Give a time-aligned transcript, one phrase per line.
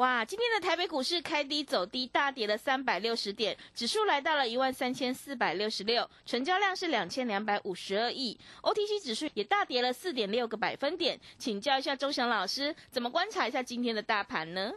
[0.00, 11.20] 哇，今天的台北股市开低走低，大跌了三百六十点，指数来到了一万三千四百六十六，成交量是两千两百五十二亿，OTC 指数也大跌了四点六个百分点。
[11.36, 14.72] 请教一下钟祥老师，怎么观察一下今天的大盘呢？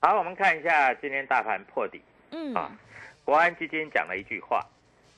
[0.00, 2.70] 好，我们看一下今天大盘破底嗯，啊。
[3.24, 4.64] 国安基金讲了一句话，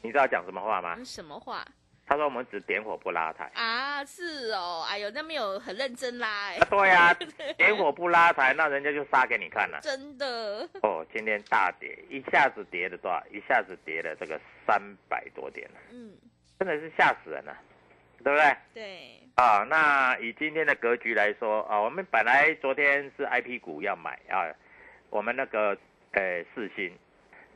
[0.01, 0.97] 你知道讲什么话吗？
[1.05, 1.63] 什么话
[2.07, 3.51] 他说我们只点火不拉抬。
[3.55, 4.05] 啊？
[4.05, 7.15] 是哦，哎呦，那没有很认真拉、哎啊，对呀、
[7.57, 9.81] 点火不拉抬，那人家就杀给你看了。
[9.83, 13.23] 真的，哦，今天大跌，一下子跌了多少？
[13.31, 16.13] 一下子跌了这个三百多点了，嗯，
[16.59, 17.57] 真的是吓死人了，
[18.23, 18.57] 对不对？
[18.75, 24.53] 对，啊，那以今天的格局来说啊，我们本来昨天是 I P 股要买啊，
[25.09, 25.77] 我们那个
[26.13, 26.95] 呃四星，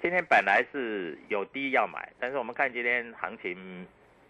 [0.00, 3.86] 今天本来是有低要买，但是我们看今天行情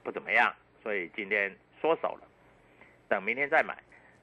[0.08, 0.50] 不怎么样，
[0.82, 2.26] 所以今天缩手了，
[3.10, 3.76] 等明天再买。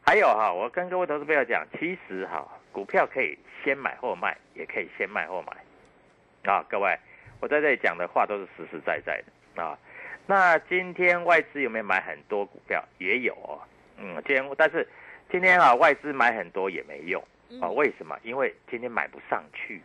[0.04, 6.98] 还有哈，我跟各位投资朋友讲，其实哈，股票可以先买后卖，也可以先卖后买啊，各位，
[7.40, 9.24] 我在这里讲的话都是实实在在
[9.56, 9.78] 的啊。
[10.26, 12.84] 那今天外资有没有买很多股票？
[12.98, 13.62] 也有哦，
[13.98, 14.88] 嗯，今天但是
[15.32, 17.22] 今天啊，外资买很多也没用
[17.62, 18.18] 啊，嗯为什么？
[18.24, 19.80] 因为今天买不上去，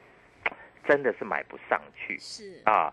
[0.88, 2.90] 真的是买不上去是，啊。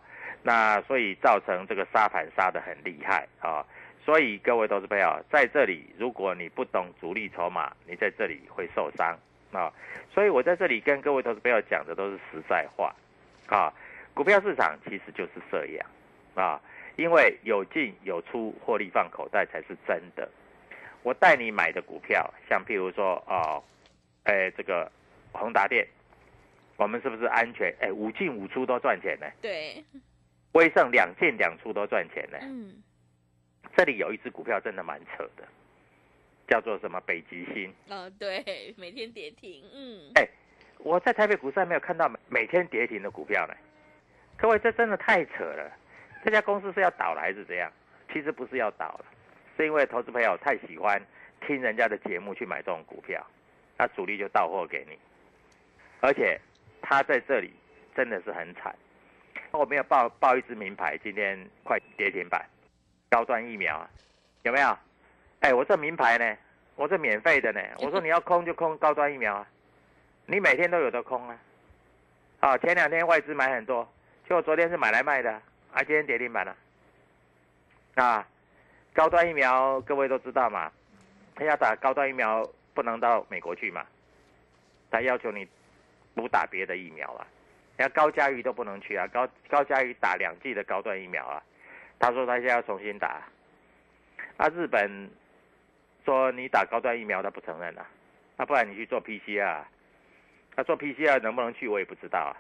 [0.48, 3.66] 那所以造成这个杀盘杀得很厉害啊。
[4.06, 9.20] 所以各位投资朋友，在这里如果你不懂主力筹码，你在这里会受伤
[9.52, 9.74] 啊。
[10.14, 12.96] 所以我在这里跟各位投资朋友讲的都是实在话
[13.48, 13.74] 啊。
[14.14, 15.86] 股票市场其实就是这样
[16.34, 16.62] 啊。
[16.96, 20.28] 因为有进有出，获利放口袋才是真的。
[21.04, 23.62] 我带你买的股票，像譬如说哦，
[24.24, 24.90] 哎，这个
[25.34, 25.86] 宏达电，
[26.78, 27.76] 我们是不是安全？
[27.82, 29.28] 哎，五进五出都赚钱呢。
[29.42, 29.84] 对，
[30.58, 32.38] 威盛两进两出都赚钱呢。
[32.42, 32.82] 嗯，
[33.76, 35.48] 这里有一只股票真的蛮扯的，
[36.48, 37.72] 叫做什么北极星。
[37.90, 40.28] 哦，对，每天跌停，嗯，哎
[40.80, 43.54] 我在台北股市还没有看到每每天跌停的股票呢。
[44.36, 45.72] 各位，这真的太扯了。
[46.26, 47.72] 这家公司是要倒了还是怎样？
[48.12, 49.06] 其实不是要倒了，
[49.58, 51.00] 是因为投资朋友太喜欢
[51.46, 53.24] 听人家的节目去买这种股票，
[53.78, 54.98] 那主力就到货给你，
[56.00, 56.40] 而且
[56.82, 57.54] 他在这里
[57.96, 58.76] 真的是很惨。
[59.52, 62.46] 我没有报报一支名牌，今天快跌停板，
[63.10, 63.90] 高端疫苗啊，
[64.44, 64.78] 有没有？
[65.40, 66.38] 哎，我这名牌呢，
[66.76, 67.62] 我这免费的呢。
[67.80, 69.48] 我说你要空就空高端疫苗啊，
[70.26, 71.40] 你每天都有的空啊。
[72.40, 73.88] 啊，前两天外资买很多，
[74.28, 75.32] 结果昨天是买来卖的
[75.74, 76.56] 啊，今天跌停板了。
[77.96, 78.28] 啊，
[78.94, 80.72] 高端疫苗各位都知道嘛，
[81.36, 83.86] 他要打高端疫苗不能到美国去嘛，
[84.92, 85.48] 他要求你
[86.14, 87.26] 不打别的疫苗啊。
[87.78, 91.42] 像高嘉瑜都不能去啊，高高嘉瑜打两剂的高端疫苗啊，
[92.00, 93.22] 他说他现在要重新打。
[94.38, 95.10] 啊，日本
[96.06, 97.86] 说你打高端疫苗他不承认啊，
[98.38, 99.62] 啊不然你去做 PCR，
[100.56, 102.38] 他、做 PCR 能不能去我也不知道啊。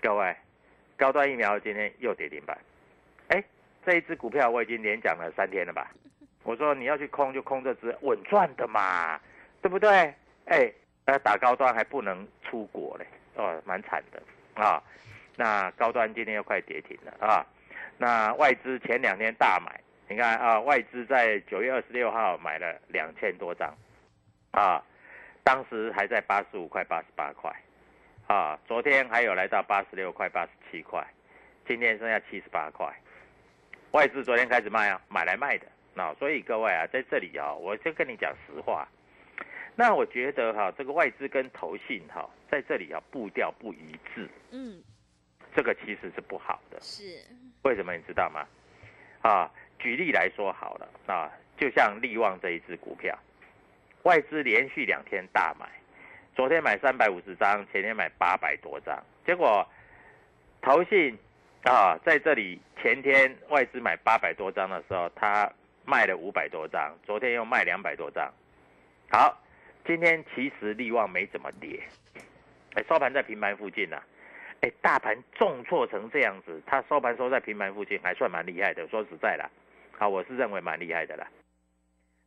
[0.00, 0.34] 各位，
[0.96, 2.56] 高端疫苗今天又跌停板，
[3.28, 3.42] 哎，
[3.84, 5.90] 这一只股票我已经连讲了三天了吧？
[6.42, 9.20] 我说你要去空就空这只稳赚的嘛，
[9.60, 9.90] 对不对？
[10.46, 10.72] 哎，
[11.04, 14.22] 呃，打高端还不能出国嘞，哦，蛮惨的
[14.54, 14.82] 啊。
[15.36, 17.46] 那高端今天又快跌停了啊。
[17.96, 23.74] 那外资前两天大买，你看啊，外资在九月二十六号买了两千多张，
[24.50, 24.82] 啊，
[25.42, 27.54] 当时还在八十五块、八十八块，
[28.26, 31.06] 啊，昨天还有来到八十六块、八十七块，
[31.66, 32.90] 今天剩下七十八块。
[33.92, 35.66] 外资昨天开始卖啊，买来卖的。
[35.94, 38.86] 那所以各位啊，在这里啊，我就跟你讲实话。
[39.76, 44.82] 那我觉得哈，这个外资跟投信哈，在这里啊步调不一致，嗯，
[45.54, 46.78] 这个其实是不好的。
[46.80, 47.24] 是，
[47.62, 48.46] 为什么你知道吗？
[49.22, 53.18] 啊，举例来说好了啊，就像利旺这一只股票，
[54.02, 55.66] 外资连续两天大买，
[56.34, 59.66] 昨天买三百五十张，前天买八百多张，结果
[60.62, 61.18] 投信
[61.64, 65.50] 啊在这里前天外资买八百多张的时候，他
[65.84, 68.30] 卖了五百多张，昨天又卖两百多张。
[69.10, 69.38] 好，
[69.84, 71.80] 今天其实利旺没怎么跌，
[72.74, 74.00] 哎，收盘在平盘附近呢。
[74.60, 78.86] 哎，大盘重挫成这样子，它收盘收在平盘附近，还算蛮厉害的。
[78.88, 79.48] 说实在啦，
[79.96, 81.26] 好，我是认为蛮厉害的啦。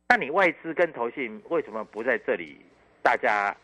[0.08, 2.60] 那你外资跟投信为什么不在这里？
[3.02, 3.56] 大家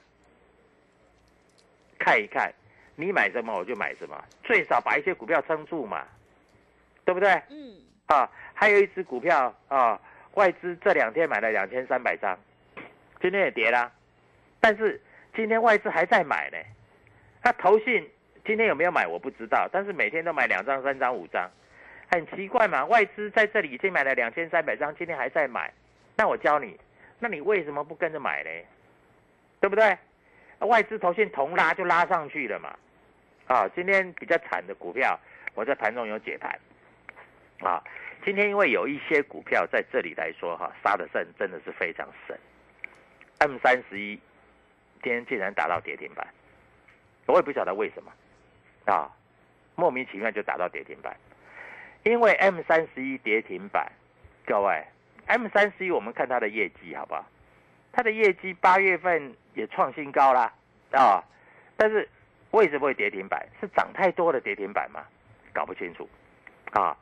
[1.99, 2.53] 看一看，
[2.95, 6.07] 你买什么我就买什么，最少把一些股票撑住嘛，
[7.05, 7.29] 对不对？
[7.51, 7.77] 嗯，
[8.07, 10.01] 啊，还有一只股票啊，
[10.35, 12.39] 外资这两天买了两千三百张，
[13.21, 13.91] 今天也跌啦，
[14.61, 15.01] 但是
[15.35, 16.57] 今天外资还在买呢。
[17.43, 18.09] 那投信
[18.45, 21.51] 今天有没有买我不知道，但是每天都买两张、三张、五张，
[22.11, 22.85] 很奇怪嘛。
[22.87, 25.73] 外资在这里已经买了两千三百张，今天还在买，
[26.17, 26.79] 那我教你，
[27.19, 28.51] 那你为什么不跟着买呢？
[29.61, 29.97] 对不对？
[30.61, 32.75] 外资投信同拉就拉上去了嘛。
[33.47, 35.19] 啊，今天比较惨的股票，
[35.55, 36.59] 我在盘中有解盘。
[37.61, 37.83] 啊，
[38.25, 42.39] 今天因为有一些股票在这里来说哈，杀的深真的是非常深。
[43.41, 44.21] M 三十一
[45.03, 46.27] 今天竟然打到跌停板，
[47.27, 48.13] 我也不晓得为什么，
[48.85, 49.11] 啊，
[49.77, 51.17] 莫名其妙就打到跌停板。
[52.03, 53.91] 因为 M 三十一跌停板，
[54.45, 54.85] 各位
[55.27, 57.27] ，M 三十一我们看它的业绩好不好？
[57.93, 60.53] 它的业绩八月份也创新高啦，
[60.93, 61.25] 啊，
[61.79, 62.07] 但是
[62.51, 63.49] 为什么会跌停板？
[63.59, 65.03] 是涨太多的跌停板吗？
[65.55, 66.07] 搞不清楚，
[66.73, 66.95] 啊。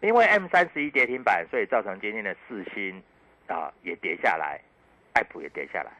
[0.00, 3.02] 因为 M 三十一跌停板，所以造成今天的四星
[3.48, 4.60] 啊也跌下来，
[5.14, 5.90] 爱普也跌下来。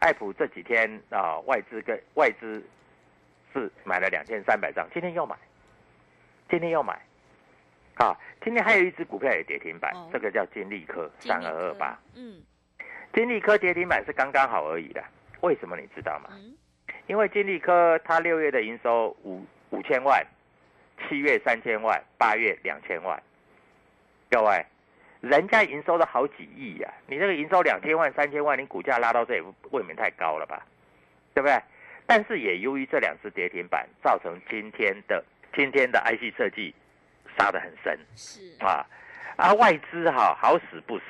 [0.00, 2.60] 爱普这几天啊外资跟外资
[3.52, 5.36] 是买了两千三百张，今天又买，
[6.50, 7.00] 今天又买，
[7.94, 12.42] 啊，今天还有一只股票也跌停板，这个叫金利科三二二八，嗯，
[13.12, 15.04] 金利科跌停板是刚刚好而已的，
[15.42, 16.30] 为什么你知道吗？
[17.06, 20.24] 因为金利科它六月的营收五五千万，
[21.06, 23.22] 七月三千万，八月两千万。
[24.30, 24.64] 各位，
[25.22, 30.66] 人家营收都好几亿呀，你这个营收两千万、三千万，你股价拉到这也未免太高了吧？
[31.32, 31.56] 对不对？
[32.06, 35.24] 但是也由于这两次跌停板，造成今天的
[35.54, 36.74] 今天的 IC 设计
[37.38, 38.84] 杀得很深，是啊，
[39.36, 41.04] 啊外资哈好死不死，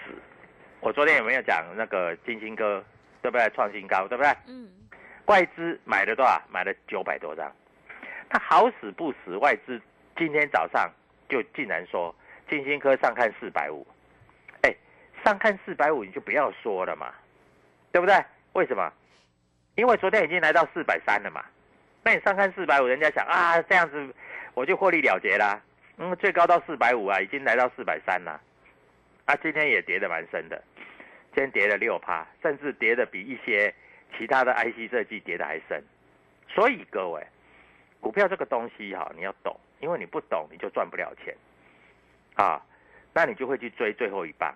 [0.81, 2.85] 我昨天有没有讲那个金星哥，
[3.23, 3.49] 对不对？
[3.55, 4.31] 创新高，对不对？
[4.47, 4.69] 嗯，
[5.25, 6.39] 外资买了多少？
[6.51, 7.51] 买了九百多张，
[8.29, 9.81] 他好死不死，外资
[10.19, 10.93] 今天早上
[11.31, 12.15] 就竟然说。
[12.51, 13.92] 金星科上看四百五，哎，
[15.25, 17.13] 上看四百五你就不要说了嘛，
[17.91, 18.15] 对不对？
[18.53, 18.93] 为什么？
[19.75, 21.45] 因为昨天已经来到四百三了嘛，
[22.03, 24.15] 那你上看四百五，人家想啊，这样子
[24.55, 25.61] 我就获利了结啦。
[25.97, 28.41] 嗯，最高到四百五啊，已经来到四百三了，
[29.27, 30.63] 啊，今天也跌得蛮深的，
[31.35, 33.73] 今天跌了六趴，甚至跌的比一些
[34.19, 35.83] 其他的 IC 设计跌的还深。
[36.49, 37.27] 所以各位，
[38.01, 41.35] 股票这个东西哈，你要懂，因为你不懂你就赚不了钱。
[42.35, 42.63] 啊，
[43.15, 44.55] 那你就会去追最后一棒。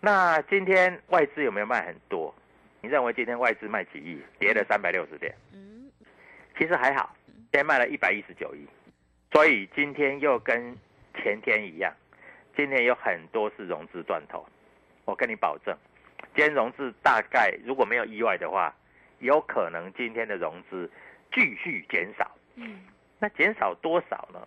[0.00, 2.34] 那今天外资有没有卖很多？
[2.80, 4.18] 你认为今天外资卖几亿？
[4.38, 5.34] 跌了三百六十点。
[5.52, 5.90] 嗯，
[6.58, 8.66] 其实还好，今天卖了一百一十九亿。
[9.30, 10.74] 所以今天又跟
[11.14, 11.92] 前天一样，
[12.56, 14.46] 今天有很多是融资断头。
[15.04, 15.76] 我跟你保证，
[16.34, 18.74] 今天融资大概如果没有意外的话，
[19.18, 20.90] 有可能今天的融资
[21.32, 22.30] 继续减少。
[22.54, 22.80] 嗯，
[23.18, 24.40] 那减少多少呢？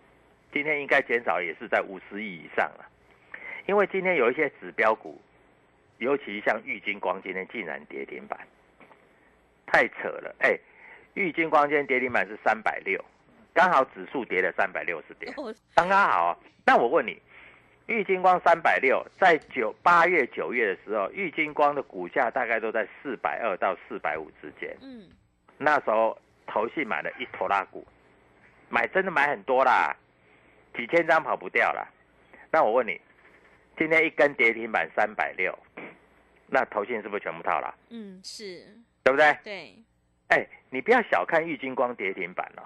[0.52, 2.84] 今天应该减少也是在五十亿以上了，
[3.66, 5.20] 因为今天有一些指标股，
[5.98, 8.38] 尤其像玉金光今天竟然跌停板，
[9.66, 10.34] 太扯了！
[10.40, 10.58] 哎，
[11.14, 13.02] 玉金光今天跌停板是三百六，
[13.52, 15.32] 刚好指数跌了三百六十点，
[15.74, 16.38] 刚刚好。
[16.66, 17.20] 那我问你，
[17.86, 24.76] 玉金光三百六，在九八月九月的时候，玉金光的股价大概都在四百二到四百五之间。
[24.80, 25.08] 嗯，
[25.58, 27.86] 那时候投信买了一坨拉股，
[28.68, 29.96] 买真的买很多啦。
[30.76, 31.86] 几千张跑不掉啦，
[32.50, 33.00] 那我问你，
[33.76, 35.56] 今天一根跌停板三百六，
[36.46, 37.74] 那投信是不是全部套了？
[37.90, 38.66] 嗯，是，
[39.02, 39.36] 对不对？
[39.42, 39.74] 对，
[40.28, 42.62] 哎，你不要小看玉金光跌停板哦，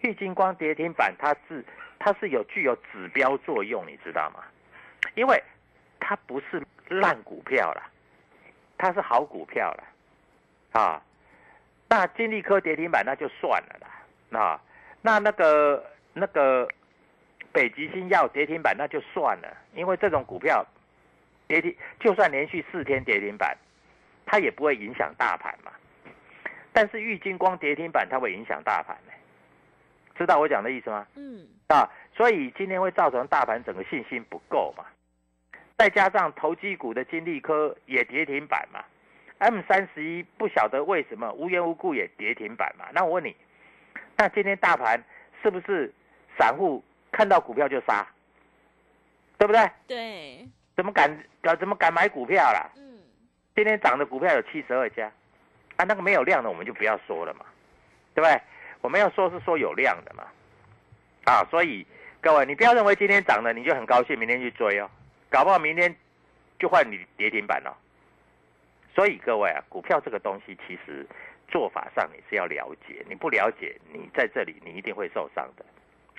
[0.00, 1.64] 玉金光跌停板它是
[1.98, 4.44] 它是有具有指标作用，你知道吗？
[5.14, 5.42] 因为
[6.00, 7.82] 它不是烂股票了，
[8.76, 9.84] 它是好股票了，
[10.72, 11.02] 啊，
[11.88, 13.88] 那金利科跌停板那就算了啦，
[14.30, 14.60] 那
[15.00, 16.68] 那那个那个
[17.54, 20.66] 北极星要跌停板那就算了，因为这种股票
[21.46, 23.56] 跌停就算连续四天跌停板，
[24.26, 25.70] 它也不会影响大盘嘛。
[26.72, 29.12] 但是玉金光跌停板它会影响大盘呢、
[30.16, 31.06] 知道我讲的意思吗？
[31.14, 34.84] 嗯，啊，所以今天会造成大盘整个信心不够嘛，
[35.78, 38.84] 再加上投机股的金利科也跌停板嘛
[39.38, 42.86] ，M 三十一不晓得为什么无缘无故也跌停板嘛。
[42.92, 43.36] 那我问你，
[44.16, 45.00] 那今天大盘
[45.40, 45.92] 是不是
[46.36, 46.82] 散户
[47.14, 48.04] 看到股票就杀，
[49.38, 49.70] 对不对？
[49.86, 51.08] 对，怎么敢
[51.42, 52.68] 呃怎么敢买股票啦？
[52.76, 52.98] 嗯，
[53.54, 55.06] 今天涨的股票有七十二家，
[55.76, 57.46] 啊，那个没有量的我们就不要说了嘛，
[58.14, 58.40] 对不对？
[58.80, 60.24] 我们要说是说有量的嘛，
[61.24, 61.86] 啊，所以
[62.20, 64.90] 各位你不要认为今天涨了你就很高兴，明天去追哦，
[65.30, 65.94] 搞不好明天
[66.58, 67.78] 就换你跌停板了。
[68.92, 71.06] 所以各位啊，股票这个东西其实
[71.48, 75.64] 做法上你是要了解，你不了解，你在这里你一定会受伤的，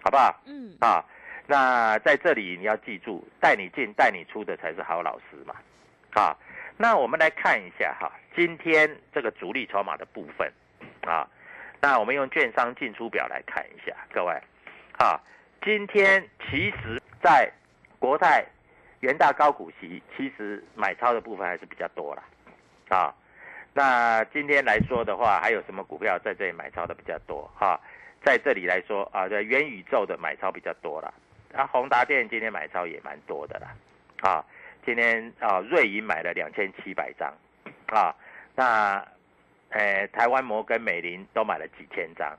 [0.06, 0.40] 好不好？
[0.46, 1.04] 嗯，啊，
[1.48, 5.56] 那在这里你要记住，带你进带你出的才是好老师嘛。
[6.14, 6.38] 啊，
[6.78, 10.48] 那我们来看一下哈，今天这个主力筹码的部分
[11.08, 11.28] 啊，
[11.82, 14.40] 那我们用券商进出表来看一下，各位
[15.00, 15.20] 啊，
[15.64, 17.52] 今天其实在
[17.98, 18.46] 国泰、
[19.00, 22.24] 元大高股息，其实买超的部分还是比较多了。
[22.90, 23.12] 啊。
[23.78, 27.78] 那今天来说的话，还有什么股票在这里买超的比较多哈、
[28.26, 31.14] 在这里来说啊，在元宇宙的买超比较多啦。
[31.54, 33.68] 啊，宏达电今天买超也蛮多的啦，
[34.30, 34.44] 啊，
[34.86, 37.34] 今天啊瑞银买了两千七百张，
[37.86, 38.14] 啊，
[38.56, 39.08] 那
[39.70, 42.36] 呃台湾摩根美林都买了几千张，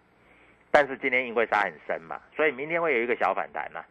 [0.70, 3.82] 但是今天因为杀很深嘛，所以明天会有一个小反弹啦，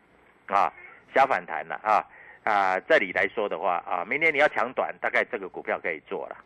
[0.46, 0.72] 啊，
[1.16, 2.06] 小反弹啦啊
[2.44, 6.38] 啊，这里来说的话啊，明天你要抢短，大概这个股票可以做了，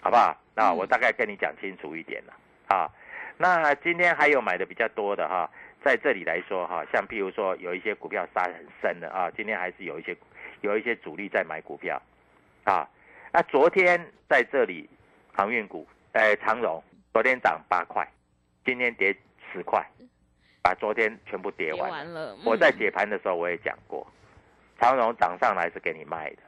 [0.00, 0.36] 好不好？
[0.56, 2.34] 那我大概跟你讲清楚一点了
[2.66, 2.90] 啊。
[3.40, 5.48] 那今天还有买的比较多的哈，
[5.84, 10.16] 在这里来说哈，像譬如说有一些股票杀很深的啊，今天还是有一些
[10.60, 12.02] 有一些主力在买股票
[12.64, 12.88] 啊。
[13.32, 14.90] 那昨天在这里
[15.32, 18.06] 航运股，呃，长荣昨天涨八块，
[18.64, 19.16] 今天跌
[19.52, 19.86] 十块，
[20.60, 22.36] 把昨天全部跌跌完了。
[22.44, 24.04] 我在嗯解盘的时候我也讲过，
[24.80, 26.38] 长荣涨上来是给你卖的，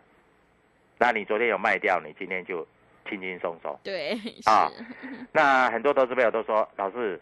[0.99, 2.67] 那你昨天有卖掉，你今天就
[3.11, 3.79] 轻轻松松。
[3.83, 4.13] 对
[4.47, 4.71] 啊
[5.33, 7.21] 那很多投资朋友都说，老师，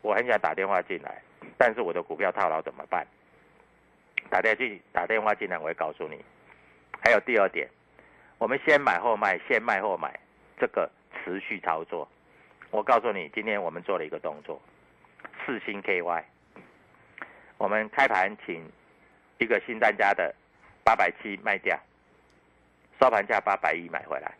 [0.00, 1.22] 我很想打电话进来，
[1.58, 3.06] 但是我的股票套牢怎么办？
[4.30, 6.24] 打电进打电话进来，我会告诉你。
[7.04, 7.68] 还有第二点，
[8.38, 10.18] 我们先买后卖，先卖后买，
[10.58, 12.08] 这个持续操作。
[12.70, 14.60] 我告诉你，今天我们做了一个动作，
[15.44, 16.24] 四星 KY，
[17.58, 18.68] 我们开盘请
[19.38, 20.34] 一个新单家的
[20.82, 21.78] 八百七卖掉，
[23.00, 24.34] 收盘价八百一买回来。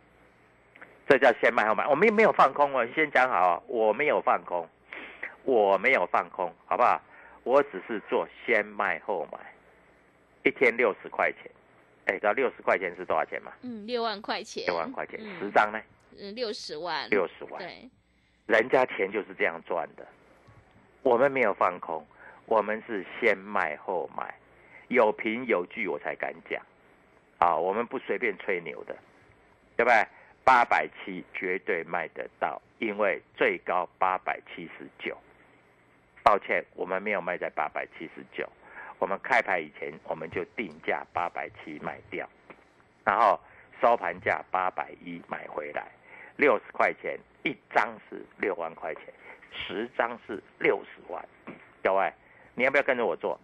[1.08, 4.68] 这叫先卖后买，我们没有放空哦，先讲好哦，我没有放空，
[5.44, 7.00] 我没有放空，好不好？
[7.44, 9.38] 我只是做先卖后买，
[10.42, 11.48] 一天六十块钱，
[12.06, 13.52] 哎，知道六十块钱是多少钱吗？
[13.62, 15.38] 嗯六万块钱，六万块钱，嗯。
[15.38, 15.80] 十张呢，
[16.18, 17.88] 嗯六十万，六十万，对，
[18.46, 20.04] 人家钱就是这样赚的，
[21.02, 22.04] 我们没有放空，
[22.46, 24.34] 我们是先卖后买，
[24.88, 26.60] 有凭有据我才敢讲，
[27.38, 28.96] 啊，我们不随便吹牛的，
[29.76, 30.04] 对不对？
[30.46, 35.18] 八百七绝对卖得到，因为最高八百七十九。
[36.22, 38.48] 抱歉，我们没有卖在八百七十九，
[39.00, 42.28] 我们开牌以前我们就定价八百七卖掉，
[43.04, 43.40] 然后
[43.80, 45.88] 收盘价八百一买回来，
[46.36, 49.02] 六十块钱一张是六万块钱，
[49.50, 51.28] 十张是六十万。
[51.82, 52.12] 各位，
[52.54, 53.36] 你要不要跟着我做？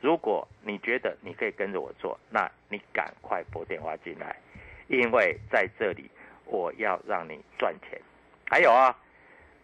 [0.00, 4.36] 如果你觉得你可以跟着我做，那你赶快拨电话进来，
[4.86, 6.08] 因为在这里
[6.46, 8.00] 我要让你赚钱。
[8.48, 8.96] 还有啊，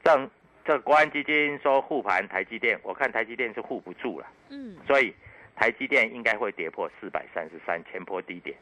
[0.03, 0.31] 这
[0.65, 4.77] 这国安基金说护盘台积电，我看台积电是护不住了，嗯。
[4.87, 5.15] 所以
[5.57, 8.57] 台积电应该会跌破四百三十三前波低点，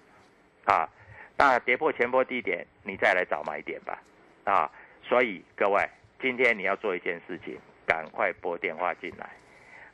[0.64, 0.88] 啊，
[1.36, 4.02] 那跌破前波低点，你再来找买点吧，
[4.44, 4.70] 啊，
[5.02, 5.88] 所以各位，
[6.20, 7.56] 今天你要做一件事情，
[7.86, 9.30] 赶快拨电话进来，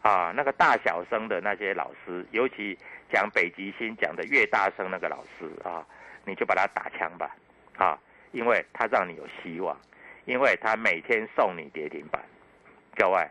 [0.00, 2.78] 啊，那个大小声的那些老师，尤其
[3.12, 5.86] 讲北极星讲的越大声那个老师啊，
[6.24, 7.36] 你就把他打枪吧，
[7.76, 7.98] 啊，
[8.34, 9.80] 因为他让你有希望，
[10.24, 12.20] 因为他每天送你跌停板，
[12.96, 13.24] 各位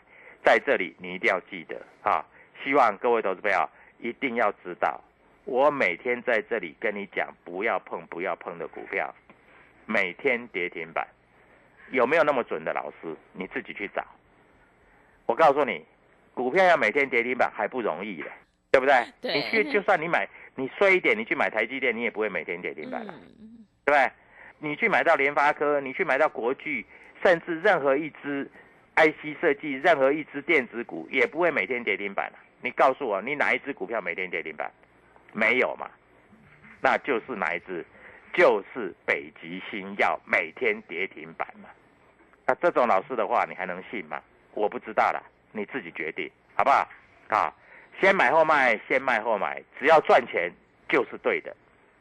[0.43, 2.25] 在这里你一定要记得啊，
[2.63, 3.69] 希望各位投资朋友
[3.99, 5.01] 一定要知道，
[5.43, 9.13] 我每天在这里跟你讲不要碰不要碰的股票，
[9.85, 11.05] 每天跌停板，
[11.91, 13.13] 有没有那么准的老师？
[13.33, 14.05] 你自己去找。
[15.25, 15.85] 我告诉你，
[16.33, 18.31] 股票要每天跌停板还不容易的，
[18.71, 19.05] 对不对？
[19.19, 23.13] 对你去就算你买你衰一点，你去买台积电，你也不会每天跌停板了。
[23.17, 24.11] 嗯，对不对？
[24.63, 26.85] 你去买到联发科，你去买到国巨，
[27.21, 28.49] 甚至任何一只
[28.95, 34.71] IC 设计，任何一只电子股，也不会每天跌停板你告诉我，你哪一只股票每天跌停板？
[35.33, 35.91] 没有嘛？
[36.79, 37.85] 那就是哪一只？
[38.33, 41.67] 就是北极星要每天跌停板嘛？
[42.45, 44.21] 那这种老师的话，你还能信吗？
[44.53, 46.87] 我不知道啦，你自己决定，好不好？
[47.27, 47.53] 啊，
[47.99, 50.49] 先买后卖，先卖后买，只要赚钱
[50.87, 51.53] 就是对的。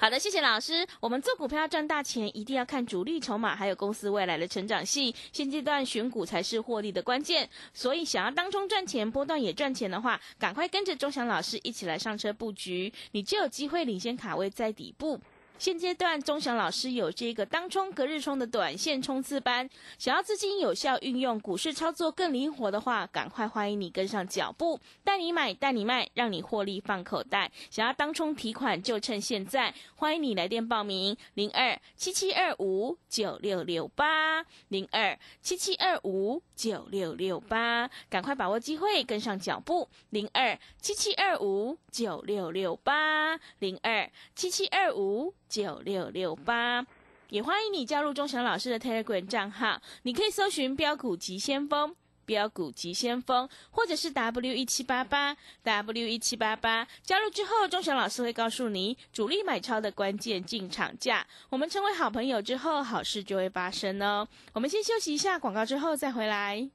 [0.03, 0.85] 好的，谢谢老师。
[0.99, 5.15] 我们做股票要赚大钱，一定要看主力筹码，还有公司未来的成长性。
[5.33, 7.49] 现阶段选股才是获利的关键。
[7.73, 15.21] 所以，想要当中赚钱，波段也赚钱的话，赶快跟着钟祥老师一起来上车布局，你就有机会领先卡位在底部。
[15.63, 27.49] 现阶段，钟祥老师有这个当冲、隔日冲的短线冲刺班，想要资金有效运用，股市操作更灵活的话，赶快欢迎你跟上脚步，带你买，带你卖，让你获利放口袋。
[27.71, 46.83] 想要当冲提款，就趁现在，欢迎你来电报名：零二七七二五九六六八零二七七二五九六六八，赶快把握机会，跟上脚步：零二七七二五九六六八零二七七二五九六六八。
[47.29, 51.95] 也欢迎你加入钟祥老师的 Telegram 账号，你可以搜寻“标股急先锋”。
[52.25, 61.27] 标股急先锋，或者是 W 一七八八 W 一七八八，加入之后，钟祥老师会告诉你主力买超的关键进场价。
[61.51, 64.27] 我们成为好朋友之后，好事就会发生哦。
[64.55, 66.71] 我们先休息一下广告，之后再回来。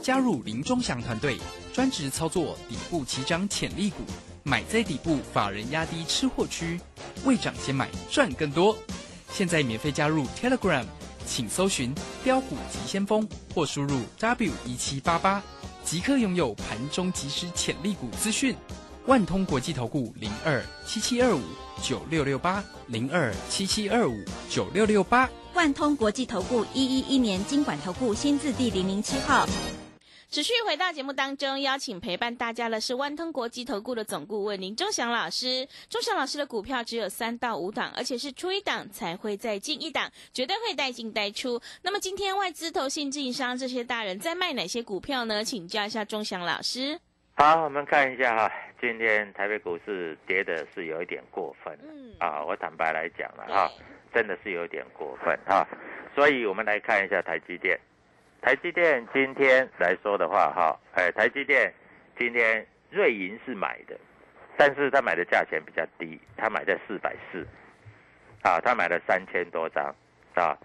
[0.00, 1.36] 加入林钟祥团队，
[1.72, 4.02] 专职操作底部起涨潜力股，
[4.42, 6.80] 买在底部，法人压低吃货区，
[7.24, 8.76] 未涨先买赚更多。
[9.30, 10.84] 现在免费加入 Telegram，
[11.26, 11.94] 请搜寻
[12.24, 15.42] “标股急先锋”或输入 W 一七八八，
[15.84, 18.54] 即刻拥有盘中即时潜力股资讯。
[19.06, 21.40] 万通国际投顾零二七七二五
[21.82, 24.14] 九六六八零二七七二五
[24.50, 25.28] 九六六八。
[25.54, 29.46] 万通国际投顾一一一年经管投顾新字第零零七号。
[30.30, 35.66] 持续回到节目当中，邀请陪伴大家的是万通国际投顾的总顾问林忠祥老师。
[35.88, 41.58] 忠祥老师的股票只有三到五档，而且是出一档才会再进一档，绝对会带进带出。
[41.80, 45.42] 那么今天外资、投信、自营商这些大人在卖哪些股票呢？
[45.42, 47.00] 请教一下忠祥老师。
[47.34, 53.72] 好，我们看一下哈，今天台北股市跌的是有一点过分，嗯啊，我坦白来讲了哈，
[54.12, 55.66] 真的是有点过分哈，
[56.14, 57.80] 所以我们来看一下台积电，
[58.40, 61.72] 台积电今天来说的话哈，哎，台积电
[62.16, 63.98] 今天瑞银是买的，
[64.56, 67.46] 但是他买的价钱比较低，他买在四百四，
[68.42, 69.94] 啊，他买了三千多张，
[70.34, 70.56] 啊，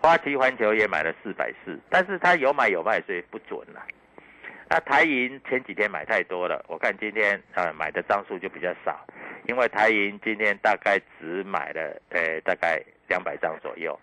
[0.00, 3.84] 花旗环球也买了四百四，但是他有买有卖，所以不准了。
[4.70, 9.04] 那台银前几天买太多了，我看今天啊买的张数就比较少，
[9.46, 13.98] 因为台银今天大概只买了呃大概两百张左右，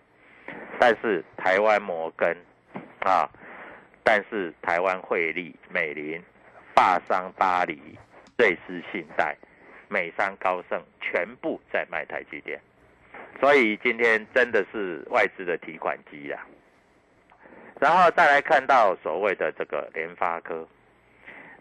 [0.78, 2.36] 但是台湾摩根
[3.00, 3.28] 啊，
[4.02, 6.22] 但是台湾汇利、美林、
[6.74, 7.80] 霸商巴黎、
[8.38, 9.36] 瑞士信贷、
[9.88, 12.60] 美商高盛全部在卖台积电，
[13.40, 16.44] 所以今天真的是外资的提款机呀、
[17.80, 20.66] 然后再来看到所谓的这个联发科，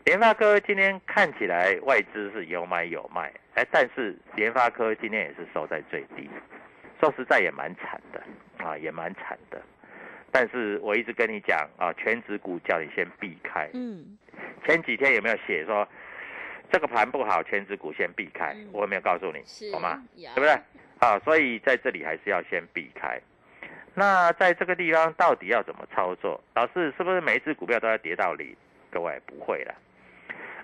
[0.06, 6.30] 联发科今天看起来外资是有买有卖，哎，但是联发科今天也是收在最低，
[7.00, 8.24] 说实在也蛮惨的
[8.63, 9.62] 啊，也蛮惨的。
[10.32, 13.70] 但是我一直跟你讲啊，全指股叫你先避开。
[13.74, 14.18] 嗯，
[14.66, 15.88] 前几天有没有写说
[16.72, 18.54] 这个盘不好，全指股先避开？
[18.54, 19.42] 嗯我有没有告诉你？
[19.46, 20.04] 是好吗？
[20.16, 20.52] 对不对？
[21.00, 23.20] 啊，所以在这里还是要先避开。
[23.94, 26.44] 那在这个地方到底要怎么操作？
[26.54, 28.56] 老师是不是每一只股票都要跌到零？
[28.92, 29.74] 各位不会了。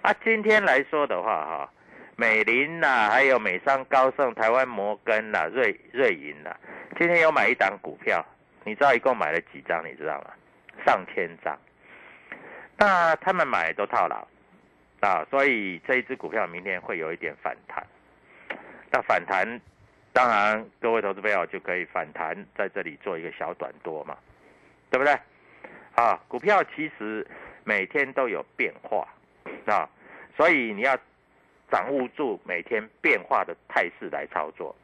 [0.01, 1.73] 啊，今天来说的话，哈，
[2.17, 6.55] 美林呐、还有美商高盛、台湾摩根呐、瑞瑞银呐、
[6.97, 8.25] 今天有买一档股票，
[8.63, 9.83] 你知道一共买了几张？
[9.85, 10.31] 你知道吗？
[10.85, 11.57] 上千张。
[12.77, 14.27] 那他们买都套牢
[15.01, 17.85] 啊，所以这一只股票明天会有一点反弹。
[18.91, 19.59] 那反弹，
[20.13, 24.17] 当然各位投资朋友就可以反弹在这里做一个小短多嘛，
[24.89, 25.13] 对不对？
[25.95, 27.25] 啊，股票其实
[27.63, 29.07] 每天都有变化
[29.65, 29.87] 啊，
[30.35, 30.97] 所以你要
[31.69, 34.75] 掌握住每天变化的态势来操作。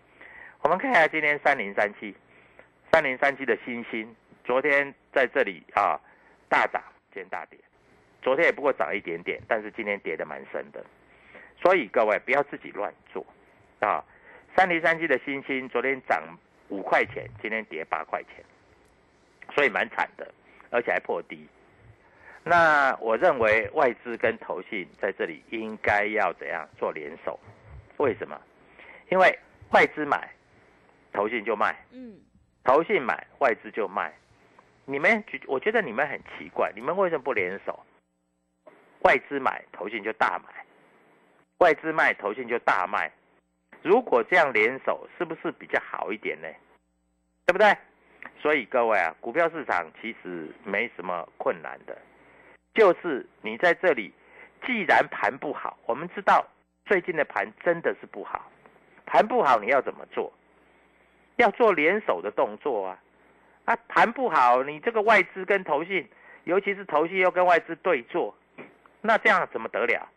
[0.62, 2.16] 我们看一下今天三零三七，
[2.98, 6.02] 三零三七的星星，昨天在这里啊
[6.50, 6.82] 大涨，
[7.14, 7.56] 今天大跌，
[8.24, 10.84] 昨天也不过涨一点点，但是今天跌得蛮深的，
[11.62, 13.24] 所以各位不要自己乱做
[13.82, 14.04] 啊，
[14.56, 16.24] 三零三七的新星昨天涨
[16.70, 18.44] 五块钱，今天跌八块钱，
[19.54, 20.34] 所以蛮惨的，
[20.72, 21.48] 而且还破低。
[22.44, 27.40] 那我认为外资跟投信在这里应该要怎样做联手？
[27.98, 28.42] 为什么？
[29.12, 29.38] 因为
[29.70, 30.32] 外资买，
[31.14, 32.18] 投信就卖；嗯，
[32.68, 34.14] 投信买，外资就卖。
[34.84, 37.80] 你们觉，我觉得你们很奇怪，你们为什么不联手？
[39.04, 40.52] 外资买，投信就大买；
[41.60, 43.10] 外资卖，投信就大卖。
[43.82, 46.48] 如果这样联手，是不是比较好一点呢？
[47.46, 47.74] 对不对？
[48.42, 51.98] 所以各位啊，股票市场其实没什么困难的，
[52.74, 54.14] 就是你在这里，
[54.66, 56.46] 既然盘不好，我们知道
[56.86, 58.52] 最近的盘真的是不好，
[59.06, 60.34] 盘不好你要怎么做？
[61.38, 63.00] 要做联手的动作啊！
[63.66, 66.08] 啊，谈不好，你这个外资跟投信，
[66.44, 68.36] 尤其是投信又跟外资对坐，
[69.02, 70.08] 那这样怎么得了？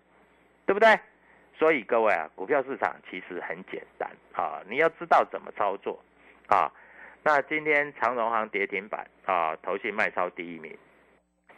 [0.66, 0.98] 对不对？
[1.58, 6.02] 所以各位啊，股票市场其实很简单啊，你要知道怎么操作
[6.46, 6.72] 啊。
[7.22, 10.72] 那今天长荣行跌停板啊，投信卖超第一名；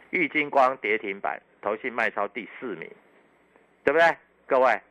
[0.09, 2.89] 玉金光跌停板，投信卖超第四名，
[3.85, 4.17] 对不对？
[4.45, 4.81] 各位，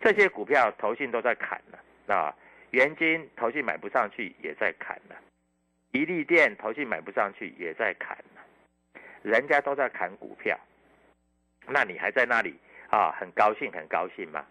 [0.00, 2.32] 这些股票投信都在砍了啊。
[2.74, 5.14] 元金投信买不上去，也在砍了；
[5.92, 9.00] 一利店投信买不上去，也在砍了。
[9.22, 10.58] 人家都在砍股票，
[11.68, 12.58] 那你还在那里
[12.90, 13.12] 啊？
[13.12, 14.44] 很高兴，很高兴吗？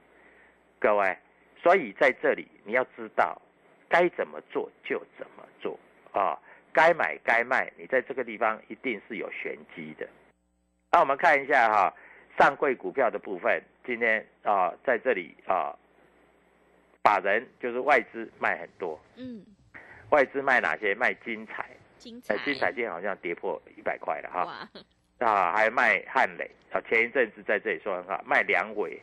[0.80, 1.18] 各位，
[1.62, 3.42] 所以在这里你要知道，
[3.90, 5.78] 该怎么做就怎么做
[6.14, 6.40] 啊，
[6.72, 10.08] 该买该卖，你在这个地方一定是有玄机的。
[10.94, 11.94] 那我们看一下哈，
[12.40, 15.78] 上柜股票的部分，今天啊在这里啊。
[17.04, 19.46] 法人就是外资卖很多，嗯，
[20.10, 20.96] 外资卖哪些？
[20.96, 24.46] 卖金彩，金彩，金彩今天好像跌破一百块了哈，
[25.20, 28.98] 哇，啊，还卖汉磊，啊，前一阵子在这里说很好，卖两尾，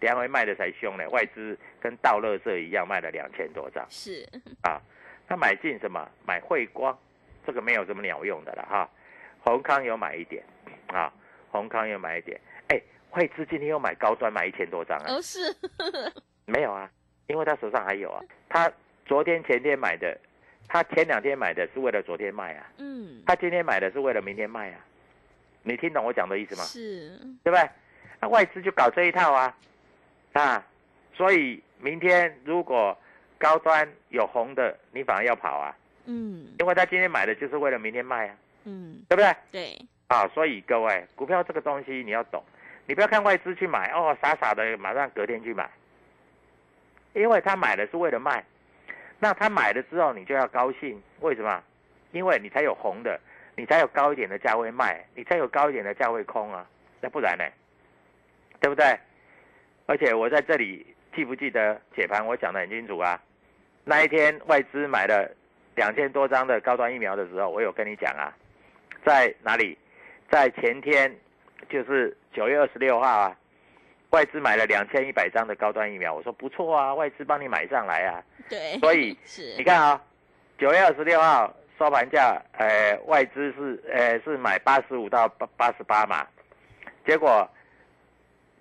[0.00, 4.28] 两尾卖的才凶呢，外资跟倒乐色一样卖了两千多张，是，
[4.62, 4.82] 啊，
[5.28, 6.10] 他买进什么？
[6.26, 6.98] 买汇光，
[7.46, 8.90] 这个没有什么鸟用的了哈，
[9.44, 10.42] 宏康有买一点，
[10.88, 11.12] 啊，
[11.52, 15.38] 宏康有买一点，哎，外资今天又买高端买一千多张啊，哦是，
[16.46, 16.90] 没有啊。
[17.26, 18.70] 因为他手上还有啊，他
[19.06, 20.16] 昨天前天买的，
[20.68, 24.80] 他前两天买的是为了昨天卖啊，嗯，他今天买的是为了明天卖啊，
[25.62, 26.62] 你听懂我讲的意思吗？
[26.64, 27.68] 是，对不对？
[28.20, 29.56] 那外资就搞这一套啊，
[30.32, 30.66] 啊，
[31.14, 32.96] 所以明天如果
[33.38, 39.34] 高端有红的，你反而要跑啊，嗯，因为他今天买的就是为了明天卖啊，嗯，对不对？
[39.50, 42.42] 对，啊，所以各位股票这个东西你要懂，
[42.86, 45.70] 你不要看外资去买哦，傻傻的马上隔天去买。
[47.14, 48.44] 因为他买的是为了卖，
[49.18, 51.62] 那他买了之后你就要高兴，为什么？
[52.12, 53.18] 因为你才有红的，
[53.56, 56.66] 你才有高一点的价位卖，你才有高一点的价位空啊，
[57.00, 57.44] 那不然呢？
[58.60, 58.98] 对不对？
[59.86, 63.20] 而且我在这里记不记得解盘我讲的很清楚啊？
[63.84, 65.30] 那一天外资买了
[65.74, 68.32] 两千多张的高端疫苗的时候，我有跟你讲啊，
[69.04, 69.76] 在哪里？
[70.30, 71.14] 在前天，
[71.68, 73.36] 就是九月二十六号啊。
[74.14, 78.22] 外资买了两千一百张的高端疫苗，我说不错啊，外资帮你买上来啊。
[78.48, 80.00] 对，所以 是你看啊，
[80.56, 86.24] 九月二十六号收盘价，呃，外资是呃是买八十五到八八十八嘛，
[87.04, 87.48] 结果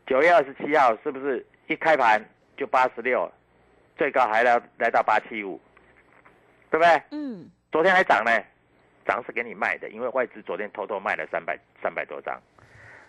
[0.08, 2.20] 九月二十七号是不是一开盘
[2.58, 3.32] 就八十六，
[3.96, 5.62] 最高还来来到八七五，
[6.72, 7.00] 对不对？
[7.12, 8.32] 嗯，昨天还涨呢，
[9.06, 12.42] 涨是给你卖的，因为外资昨天偷偷卖了三百三百多张。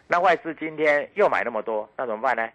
[0.06, 2.48] 那外资今天又买那么多，那怎么办呢？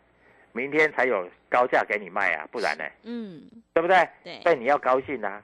[0.51, 2.83] 明天才有高价给你卖啊，不然呢？
[3.03, 3.41] 嗯，
[3.73, 4.07] 对不对？
[4.23, 4.41] 对。
[4.41, 5.41] 所以你要高兴啊！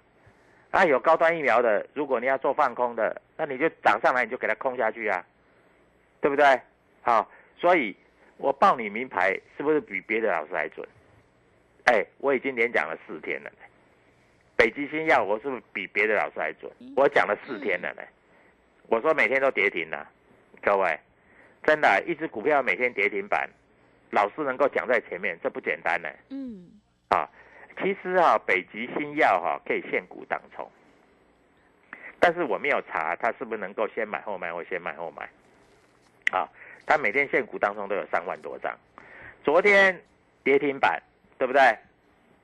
[0.71, 5.23] 啊，有高端疫苗的，如果你要做放空的，那你就涨上来你就给它空下去啊，
[6.21, 6.59] 对不对？
[7.01, 7.95] 好，所以
[8.37, 10.87] 我报你名牌是不是比别的老师还准？
[11.85, 13.57] 哎，我已经连讲了四天了呢。
[14.57, 16.71] 北极星药我是不是比别的老师还准？
[16.95, 18.01] 我讲了四天了呢。
[18.87, 20.07] 我说每天都跌停了，
[20.61, 20.99] 各位。
[21.65, 23.49] 真的，一只股票每天跌停板，
[24.11, 26.09] 老师能够讲在前面，这不简单呢。
[26.29, 26.69] 嗯，
[27.09, 27.27] 啊，
[27.81, 30.69] 其实啊，北极星药哈可以限股当冲，
[32.19, 35.27] 但是我没有查它是不是能够先买后卖或先买后买。
[36.31, 36.49] 啊，
[36.85, 38.75] 他每天限股当中都有三万多张，
[39.43, 39.99] 昨天
[40.43, 41.01] 跌停板，
[41.37, 41.61] 对不对？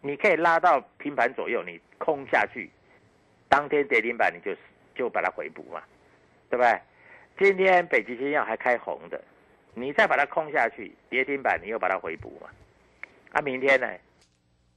[0.02, 2.70] 你可以拉到平盘左右，你空下去，
[3.50, 4.56] 当天跌停板你就
[4.96, 5.82] 就把它回补嘛，
[6.50, 6.80] 对不对？
[7.42, 9.20] 今天北极星药还开红的，
[9.74, 12.48] 你再把它空下去，跌停板你又把它回补嘛？
[13.32, 13.90] 啊，明天呢？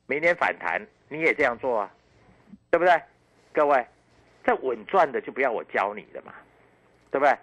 [0.07, 1.95] 明天反弹你也这样做啊，
[2.71, 2.99] 对不对？
[3.53, 3.87] 各位，
[4.47, 6.33] 这稳赚的就不要我教你的嘛，
[7.11, 7.37] 对不对？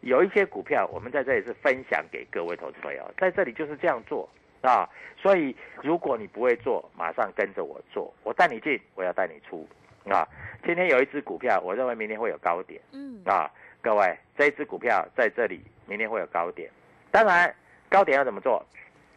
[0.00, 4.26] 有一些股票我们在这里是分享给各位投资朋友，在这里就是这样做
[4.62, 4.88] 啊。
[5.18, 9.68] 所以如果你不会做，马上跟着我做，我带你进，我要带你出
[10.10, 10.26] 啊。
[10.64, 13.50] 今天有一只股票，我认为明天会有高点，嗯啊，
[13.86, 16.68] 各位，这一只股票在这里，明天会有高点。
[17.12, 17.54] 当然，
[17.88, 18.60] 高点要怎么做？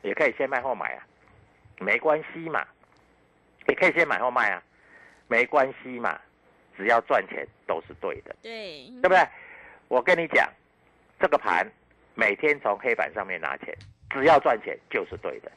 [0.04, 1.04] 也可以先卖后买啊，
[1.80, 2.64] 没关系嘛。
[3.68, 4.62] 也可以先买后卖啊，
[5.28, 6.22] 没关系嘛，
[6.78, 9.28] 只要赚钱都是对的，对，对不对？
[9.88, 10.48] 我跟你讲，
[11.20, 11.68] 这个盘
[12.14, 13.76] 每天从黑板上面拿钱，
[14.12, 15.52] 只要赚钱就是对的。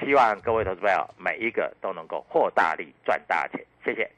[0.00, 4.10] 希望各位投资朋友每一个都能够获大利赚大钱，谢谢。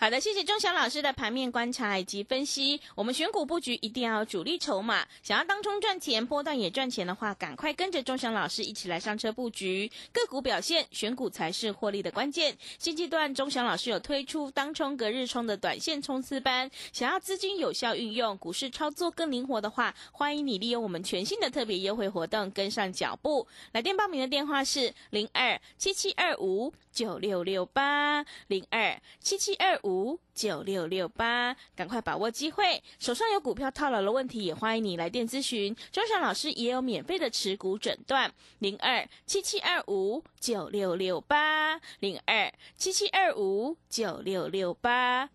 [0.00, 2.80] 好的，谢谢钟祥老师的盘面观察以及分析。
[2.94, 12.56] 我们选股布局一定要主力筹码，想要当冲赚钱、波段也赚钱的话，赶快跟着钟祥老师一起来上车布局个股表现，选股才是获利的关键。
[12.78, 23.46] 现阶段钟祥老师有推出当冲隔日冲的短线冲刺班，想要资金有效运用，股市操作更灵活的话，欢迎你利用我们全新的特别优惠活动跟上脚步。
[23.72, 32.80] 来电报名的电话是零二七七二五九六六八零二七七二五五九六六八，赶快把握机会！
[33.00, 35.74] 手上有股票套牢的问题，也欢迎你来电咨询。
[35.90, 45.28] 周祥老师也有免费的持股诊断，零二七七二五九六六八零二七七二五九六六八。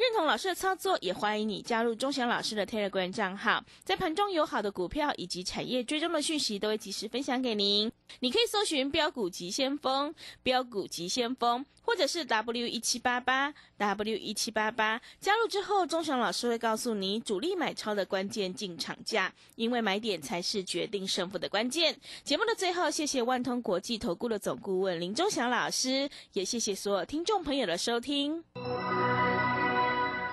[0.00, 7.92] 认同老师的操作，也欢迎你加入钟祥老师的 Telegram 账号，在盘中有好的股票以及产业追踪的讯息，都会及时分享给您。
[8.20, 14.98] 你可以搜寻标股急先锋、标股急先锋，或者是 W 一七八八 W 一七八八。
[15.20, 21.94] 加入之后，钟祥老师会告诉你主力买超的关键进场价，因为买点才是决定胜负的关键。
[22.24, 28.42] 节目的最后，谢谢万通国际投顾的总顾问林钟祥老师，也谢谢所有听众朋友的收听。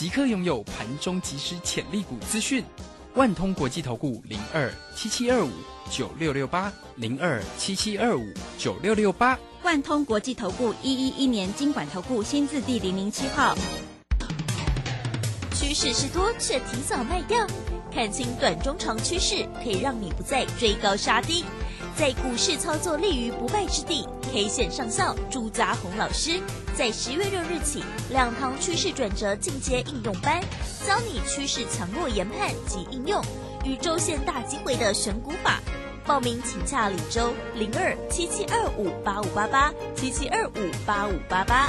[0.00, 2.64] 即刻拥有盘中即时潜力股资讯，
[3.16, 5.50] 万通国际投顾零二七七二五
[5.90, 8.24] 九六六八零二七七二五
[8.56, 13.54] 九六六八，万通国际投顾一一一年经管投顾新字第零零七号。
[15.52, 17.46] 趋势是多，却提早卖掉。
[17.92, 21.44] 看清短中长趋势，可以让你不再追高杀低，
[22.00, 24.08] 在股市操作立于不败之地。
[24.32, 26.40] K 线上校朱家红老师
[26.74, 30.40] 在十月六日起两堂趋势转折进阶应用班，
[30.86, 33.22] 教你趋势强弱研判及应用
[33.66, 35.60] 与周线大机会的选股法。
[36.06, 41.68] 报名请洽李周零二七七二五八五八八七七二五八五八八。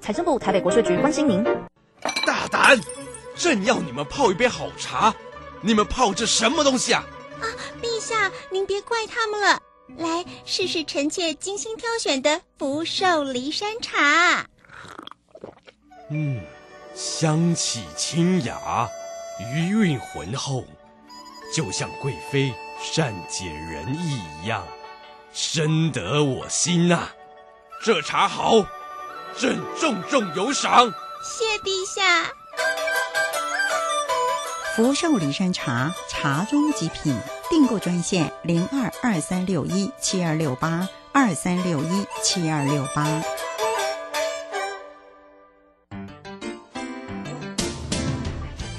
[0.00, 1.44] 财政部台北国税局关心您。
[2.26, 2.78] 大胆！
[3.36, 5.14] 朕要你们泡一杯好茶，
[5.60, 7.04] 你们泡这什么东西啊？
[7.40, 7.44] 啊，
[7.82, 9.60] 陛下，您别怪他们了。
[9.96, 14.46] 来试试臣妾精心挑选的福寿梨山茶。
[16.10, 16.40] 嗯，
[16.94, 18.88] 香气清雅，
[19.54, 20.64] 余韵浑厚，
[21.54, 24.66] 就像贵妃善解人意一样，
[25.32, 27.08] 深得我心呐、
[27.84, 28.64] 这茶好。
[29.40, 32.32] 朕重重有赏，谢陛下。
[34.74, 37.16] 福寿梨山茶，茶中极品。
[37.48, 43.06] 订购专线零二二三六一七二六八二三六一七二六八。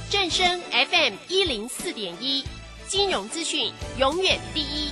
[0.09, 2.45] 正声 FM 一零四点一，
[2.85, 4.91] 金融资讯永远第一。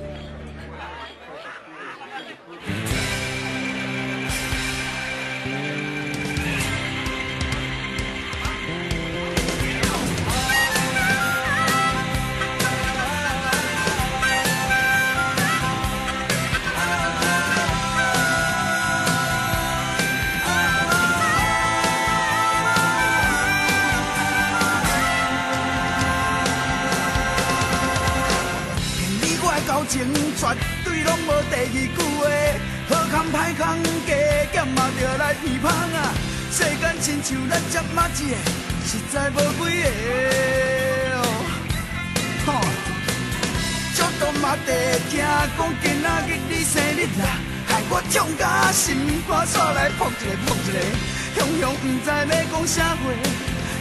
[52.61, 53.01] 讲啥话。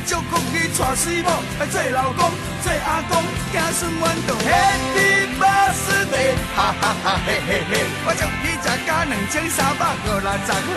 [0.06, 1.28] 祝福你娶媳某，
[1.60, 2.30] 来做老公，
[2.64, 4.34] 做阿公，子孙满堂。
[4.40, 7.72] Happy birthday，哈哈哈嘿嘿嘿！
[8.06, 10.68] 我祝你食甲两千三百五六十岁。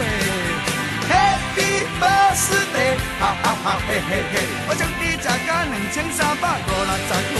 [1.09, 1.57] Happy
[1.99, 4.35] birthday，哈哈哈嘿嘿嘿！
[4.67, 7.39] 我祝你食甲两千三百五六十岁。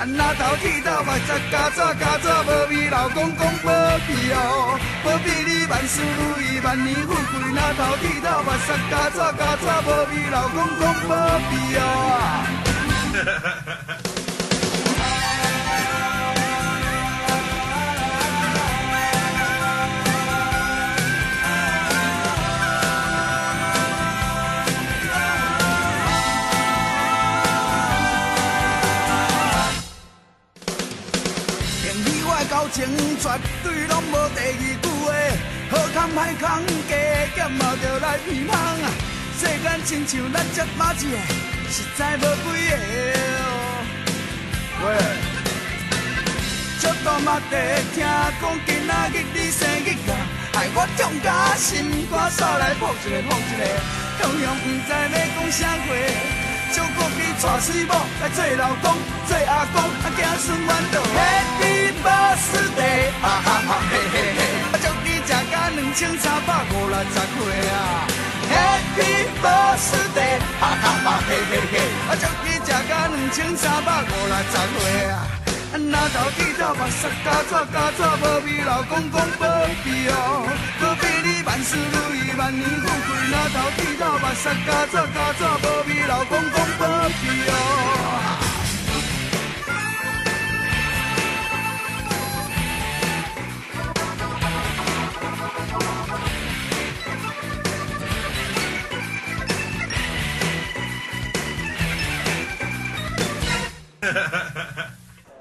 [0.00, 0.88] 啊，那头剃头
[1.46, 3.68] 加纸加纸无味，老公讲保
[4.06, 5.39] 庇哦，保庇你
[5.70, 7.52] 万事如意，万年富贵。
[7.54, 11.10] 那头剃头目屎加纸加纸无味，老公讲保
[11.48, 11.84] 庇哦。
[33.18, 33.28] 绝
[33.62, 35.06] 对拢无第二句话，
[35.70, 36.92] 好康歹康加
[37.34, 38.86] 减嘛着来鼻芳啊！
[39.38, 41.06] 世间亲像咱只马子，
[41.70, 42.24] 实在无几
[42.70, 42.72] 个。
[44.82, 44.86] 喂，
[46.80, 47.54] 足多嘛地
[47.94, 50.12] 听讲今仔日你生日啊，
[50.54, 51.68] 害我痛甲心
[52.10, 53.62] 肝煞来扑一个扑一个，
[54.20, 54.94] 雄雄毋知要
[55.36, 56.39] 讲啥话。
[56.72, 58.94] 祝福你娶水某，来做老公，
[59.26, 61.02] 做阿公，啊子孙满堂。
[61.18, 64.40] Happy birthday，哈哈哈嘿嘿嘿！
[64.72, 67.38] 我祝你食甲两千三百五六十岁
[67.70, 67.74] 啊
[68.50, 69.00] ！Happy
[69.42, 71.74] birthday，哈哈哈嘿嘿嘿！
[72.08, 74.78] 我祝你食甲两千三百五六十岁
[75.10, 75.12] 啊！
[75.72, 79.44] 那头剃头目色加纸加纸无味，老公讲保
[79.82, 80.14] 庇哦，
[80.80, 83.08] 保庇你万事如意，万年富贵。
[83.30, 87.52] 那头剃头目色加纸加纸无味，老公讲保庇哦。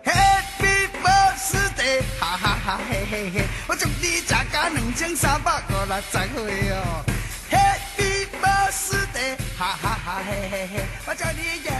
[0.04, 1.98] Happy birthday，
[2.41, 3.43] 哈哈哈嘿嘿嘿！
[3.67, 7.04] 我祝你两千三百五六十岁哦。
[7.52, 10.80] Happy birthday，哈哈哈嘿嘿嘿！
[11.06, 11.75] 我祝你两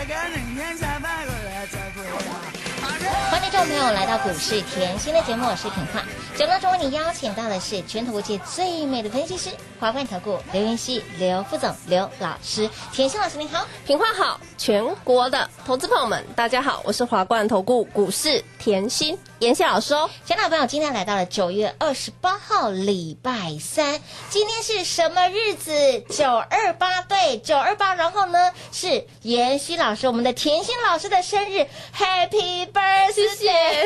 [0.58, 2.14] 千三百五六十岁哦。
[3.32, 6.04] 欢迎众朋友来到股市甜心的节目，我是品化。
[6.36, 20.10] 节目当中为你邀请到的是全投界最美的分析师华冠投顾刘云熙、刘副总、刘老师，甜心老师您好，品化好，全国的投资朋友们，大家好，我是华冠投顾股市甜心妍希老师哦。
[20.26, 25.72] 亲爱的朋友，今天来到了九月二十八号，礼拜三，今天是什么日子？
[26.10, 27.96] 九二八，对，九二八。
[27.96, 31.66] 然后呢，是妍希老师，我们的甜心老师的生日
[31.98, 33.14] ，Happy birthday！
[33.14, 33.86] 谢谢，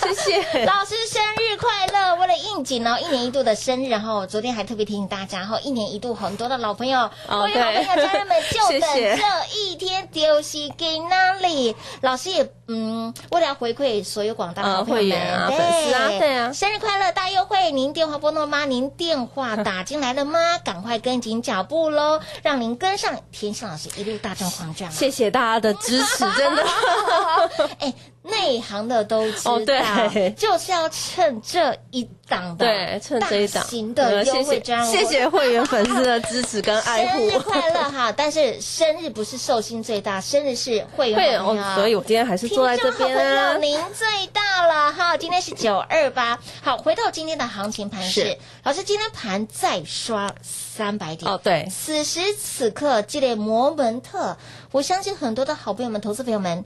[0.00, 2.14] 谢谢 老师生日快乐！
[2.16, 11.76] 为了应景哦，一年一度的生日，然后昨天还特别提醒大家，哈，一年一度很多的老朋友、哦各位好朋友、家人们，就等这一天丢西给那里。
[12.00, 17.72] 老师也嗯，为了回馈所有广大的呃好朋友们，会员啊粉丝啊对啊生日快乐大优惠！
[17.72, 18.66] 您电话拨通了吗？
[18.66, 20.38] 您电话打进来了吗？
[20.62, 24.92] 赶快跟紧脚步喽，让您跟上田心老师一路大赚狂赚啊！
[24.92, 26.62] 谢谢大家的支持，真的。
[27.80, 27.94] 哎，
[28.30, 37.42] 内行的都知道，哦对就是要趁这一档的对，趁这一档大型的呃谢谢优惠专案，谢谢会员粉丝的支持跟爱护生日。
[37.42, 38.12] 快乐哈！
[38.16, 41.40] 但是生日不是寿星最大，生日是会员
[41.74, 43.56] 所以我今天还是坐在这边啊。
[43.56, 45.16] 您最大了哈！
[45.16, 54.36] 今天是九二八，好，回到今天的行情盘势是，老师今天盘再刷三百点哦对此时此刻，这类摩门特，
[54.70, 56.64] 我相信很多的好朋友们、投资朋友们。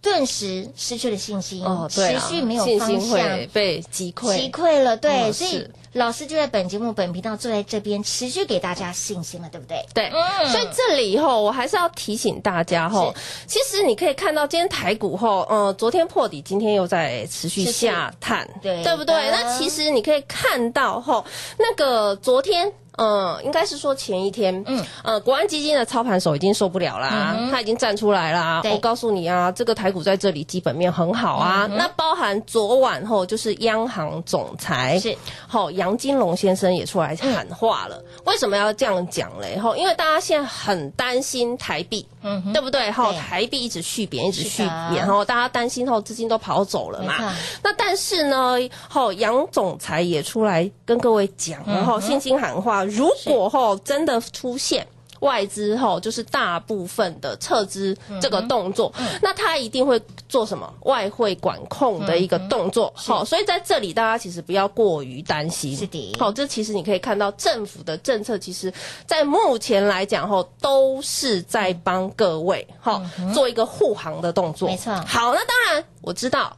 [0.00, 4.96] 顿时失去了信心，哦，对啊，持续没有信方向心会，被击溃，击溃了。
[4.96, 9.84] 对，所以老师就在本节目、本频道坐在这边，持续给大家信心了，对不对？
[9.92, 13.12] 对，嗯所以这里以后我还是要提醒大家吼，
[13.46, 19.14] 其实你可以看到今天台股后，呃，昨天破底，今天又在持续下探，对对不对？
[19.30, 21.24] 那其实你可以看到后，
[21.58, 22.72] 那个昨天。
[22.98, 28.60] 呃，应该是说前一天，嗯，呃，国安基金的操盘手已经受不了啦，嗯他已经站出来啦。
[28.64, 31.66] 我告诉你啊，这个台股在这里基本面很好啊。
[31.70, 38.02] 嗯那包含昨晚后就是央行总裁是好杨金龙先生也出来喊话了。
[38.24, 39.56] 为什么要这样讲嘞？
[39.58, 42.90] 后因为大家现在很担心台币，嗯对不对？
[42.90, 47.32] 后对台币一直续贬，一直续贬，后大家担心后资金都跑走了嘛。
[47.62, 48.56] 那但是呢，
[48.88, 54.86] 后杨总裁也出来跟各位讲，嗯然后信心喊话，如果后真的出现。
[55.20, 62.92] 外资后就是大部分的撤资这个动作，嗯那他一定会做什么外汇管控的一个动作。
[62.94, 65.76] 好、所以在这里大家其实不要过于担心。
[65.76, 68.72] 是的好、这其实你可以看到政府的政策，其实
[69.06, 73.02] 在目前来讲后都是在帮各位哈、
[73.34, 74.68] 做一个护航的动作。
[74.68, 76.56] 嗯没错好，那当然我知道。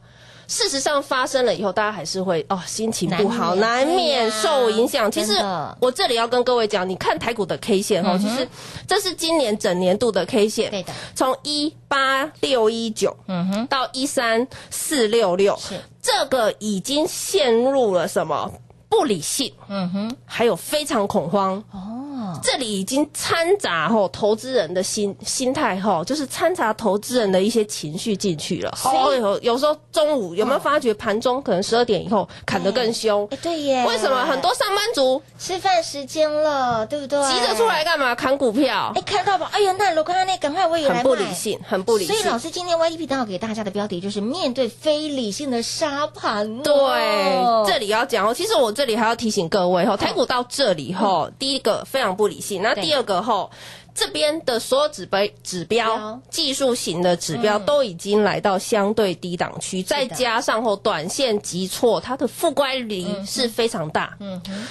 [0.51, 5.09] 事实上发生了以后，大家还是会哦心情不好，难难免受影响。
[5.09, 5.33] 其实
[5.79, 8.45] 我这里要跟各位讲，你看台股的 K 线哈，其实
[8.85, 15.79] 这是今年整年度的 K 线，对的，从一八六一九，嗯哼，到一三四六六，是。
[16.01, 18.51] 这个已经陷入了什么？
[18.89, 21.63] 不理性，嗯哼，还有非常恐慌。
[21.71, 22.10] 哦，
[22.43, 28.77] 这里已经掺杂吼投资人的心心态吼，就是掺杂投资人的一些情绪进去了。
[28.83, 33.27] 哦，有有时候中午有没有发觉盘中可能十二点以后砍得更凶？
[33.31, 37.19] 哎，对耶，为什么很多上班族吃饭时间了，对不对？
[37.31, 38.13] 急着出来干嘛？
[38.15, 39.49] 砍股票哎，，看到吧？
[39.53, 42.49] 哎呀，那我看到那，赶快我也来很不理性，很不理性所以老性。
[42.49, 47.63] 师今天 YT 频道给大家的标题就是面对非理性的沙盘哦。
[47.65, 48.33] 对，这里要讲哦。
[48.33, 53.49] 其实我这里还要提醒各位哈，台股到这里后，第一个非常不理性，那第二个后。
[53.93, 55.97] 这边的所有指标指标。
[55.97, 57.65] 标技术型的指标嗯。
[57.65, 64.15] 都已经来到相对低档区，再加上后短线急挫，它的负乖离是非常大。
[64.21, 64.41] 嗯。
[64.47, 64.65] 哼，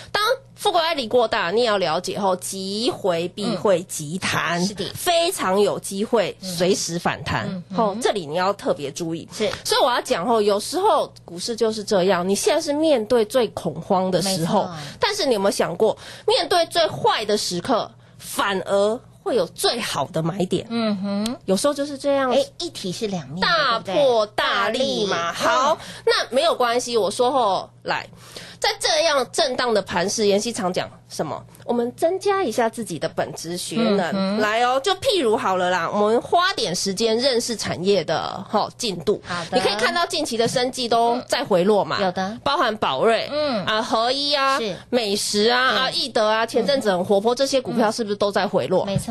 [0.62, 7.48] 当负乖离过大，你也要了解后，急回必会急弹，嗯是的非常有机会随时反弹。
[7.48, 9.26] 嗯嗯、这里你要特别注意。
[9.32, 14.68] 是所以我要讲后，有时候股市就是这样，你现在是面对最恐慌的时候，
[15.00, 15.96] 但是你有没有想过，
[16.26, 20.66] 面对最坏的时刻，反而会有最好的买点？
[20.70, 22.30] 嗯哼，有时候就是这样。
[22.30, 25.32] 哎，一体是两面，大破大立嘛。
[25.32, 26.96] 好，那没有关系。
[26.96, 28.06] 我说后来，
[28.58, 31.42] 在这样震荡的盘势，妍希常讲什么？
[31.64, 34.80] 我们增加一下自己的本职学能，嗯来哦。
[34.82, 39.22] 就譬如好了啦，我们花点时间认识产业的哈进度。
[39.24, 48.84] 好的你可以看到近期的生计都在回落嘛，有的包含宝瑞，嗯啊合一啊是，美食啊啊易德啊，前阵子很活泼，这些股票是不是都在回落？
[48.84, 49.09] 没错，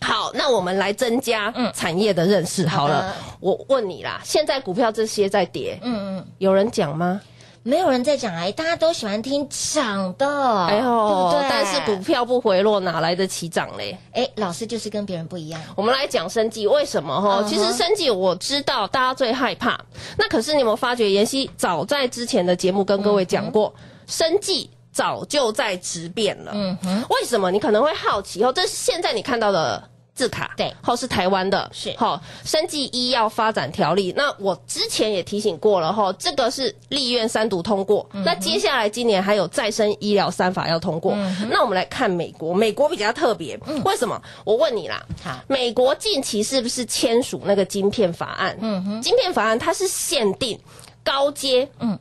[0.00, 3.36] 好，那我们来增加产业的认识好了好。
[3.40, 7.20] 我问你啦，现在股票这些在跌，嗯嗯，有人讲吗？
[7.62, 10.26] 没有人在讲哎，大家都喜欢听涨的，
[10.66, 11.46] 哎对呦不对？
[11.48, 13.96] 但是股票不回落，哪来得起涨嘞？
[14.12, 17.42] 哎，老师就是跟别人不一样，我们来讲生计，为什么哈？
[17.48, 19.80] 其实生计我知道大家最害怕，
[20.18, 23.72] 那可是你有没有发觉，妍希早在之前的节目跟各位讲过，
[24.06, 26.52] 生计早就在质变了。
[26.54, 27.50] 嗯哼，为什么？
[27.50, 29.82] 你可能会好奇哦，这是现在你看到的
[30.14, 34.14] 字卡，对后是台湾的，是好生技医药发展条例。
[34.16, 41.16] 那我之前也提醒过了哈，这个是立院三读通过，嗯那接下来今年还有再生医疗三法要通过。
[41.50, 44.22] 那我们来看美国，美国比较特别，为什么？
[44.44, 45.04] 我问你啦，
[45.48, 48.56] 美国近期是不是签署那个晶片法案？
[48.60, 50.56] 嗯哼晶片法案它是限定
[51.02, 51.98] 高阶，嗯。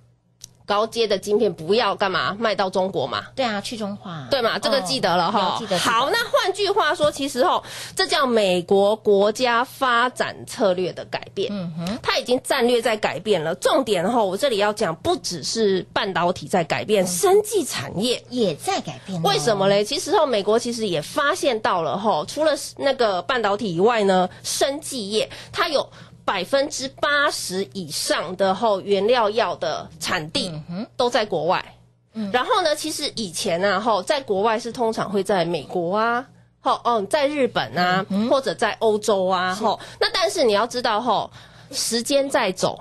[0.66, 3.26] 高阶的晶片不要干嘛卖到中国嘛？
[3.36, 4.58] 对啊，去中化，对嘛？
[4.60, 7.62] 这个记得了哈、有记得好，那换句话说，其实哦，
[7.96, 11.52] 这叫美国国家发展策略的改变。
[11.52, 13.54] 嗯哼，它已经战略在改变了。
[13.56, 19.22] 重点哈，我这里要讲，不只是半导体在改变，生技产业也在改变哦。
[19.26, 19.84] 为什么嘞？
[19.84, 25.88] 其实后美国其实也发现到了哈，除了那个半导体以外呢，生技业它有。
[26.26, 30.52] 百分之八十以上的后原料药的产地
[30.96, 31.76] 都在国外，
[32.14, 32.32] 嗯。
[32.32, 36.26] 然后呢，其实以前啊，后在国外是通常会在美国啊，
[36.62, 41.30] 后哦，在日本啊，或者在欧洲啊，后那但是你要知道后，
[41.72, 42.80] 时间在走。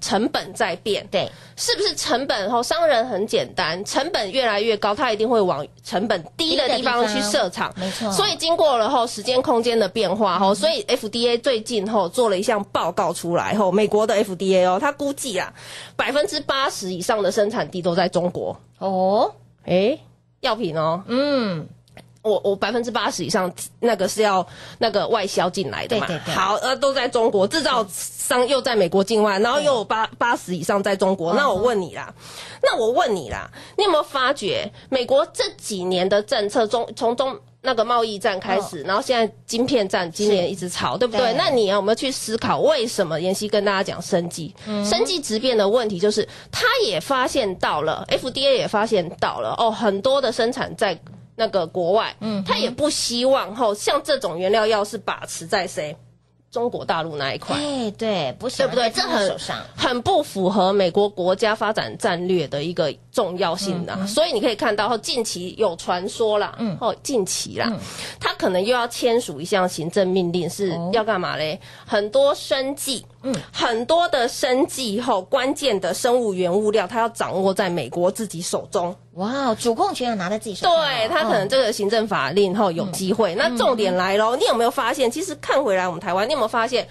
[0.00, 8.10] 成本在变，对，是不是成本后商人很简单，成本越来越高，他一定会往成本低的地方去设厂，没错。
[8.12, 15.52] 所以经过了后时间空间的变化后，所以 FDA 最近后做了一项报告出来后，美国的 FDA 哦，他估计啊，
[15.96, 18.58] 百分之八十以上的生产地都在中国。
[18.78, 19.34] 哦，
[19.64, 20.00] 诶，
[20.40, 21.66] 药品哦，嗯。
[22.28, 23.50] 我我百分之八十以上
[23.80, 24.46] 那个是要
[24.78, 26.06] 那个外销进来的嘛？
[26.06, 26.34] 对对对。
[26.34, 31.34] 好，呃，都在中国制造商又在美国境外，然后又有八八十以上在中国。
[31.34, 32.12] 那我问你啦，
[32.62, 41.32] 那我问你啦，你有没有发觉美国这几年的政策中，从中那个贸易战开始，然后现在晶片战今年一直炒，对不对？
[41.34, 43.20] 那你有没有去思考为什么？
[43.20, 44.54] 妍希跟大家讲生计，
[44.84, 50.98] 生计质变的问题，就是他也发现到了，FDA 也发现到了哦，很多的生产在。
[51.38, 55.96] 那个国外，嗯，他也不希望后像这种原料药是把持在谁？
[56.50, 58.88] 中国大陆那一块，哎，对，不是对不对？
[58.88, 59.38] 这很
[59.76, 67.70] 很不符合美国国家发展战略的一个重要性的，所以你可以看到，后近期有传说啦，嗯，后近期啦，
[68.18, 71.60] 他可能又要签署一项行政命令，是要干嘛嘞？
[71.86, 78.94] 很多生计，嗯，很多的生计后关键的生物原物料，他要掌握在美国自己手中。
[79.14, 80.76] 哇，主控权要拿在自己手上。
[80.76, 83.34] 对他可能这个行政法令后有机会。
[83.34, 85.10] 那重点来喽，你有没有发现？
[85.10, 86.86] 其实看回来，我们台湾，你有没有发现？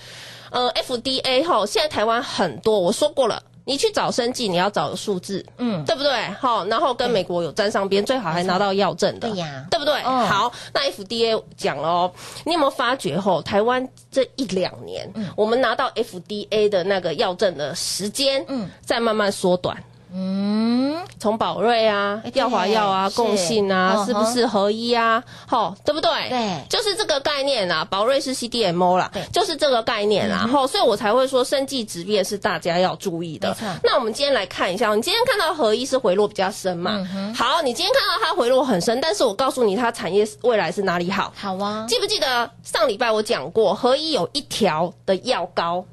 [0.50, 6.10] 呃，FDA 后现在台湾很多，我说过了，你去找生计，你要找数字，嗯，对不对？
[6.40, 10.02] 好，然后跟美国有沾上边，最好还拿到药证的，对呀，对不对？
[10.02, 12.12] 好，那 FDA 讲了哦，
[12.46, 13.20] 你有没有发觉？
[13.20, 19.76] 吼台湾这一两年，我们拿到 FDA 的那个药证的时间，嗯，在慢慢缩短。
[20.14, 20.87] 嗯，
[21.20, 25.24] 从宝瑞啊、耀华药啊、共信啊，是不是合一啊？
[25.48, 26.10] 好，对不对？
[26.30, 27.86] 对，就是这个概念啦。
[27.86, 30.48] 宝瑞是 CDMO 啦，就是这个概念啦。
[30.48, 33.56] 后，所以我才会说生技质变是大家要注意的。
[33.84, 36.92] 那我们今天来看一下，你今天看到合一是回落比较深嘛？
[37.36, 41.34] 好，你今天看到它回落很深，但是我告诉你，它产业未来是哪里好？
[41.36, 45.84] 好啊，记不记得上礼拜我讲过，合一有一条的药膏。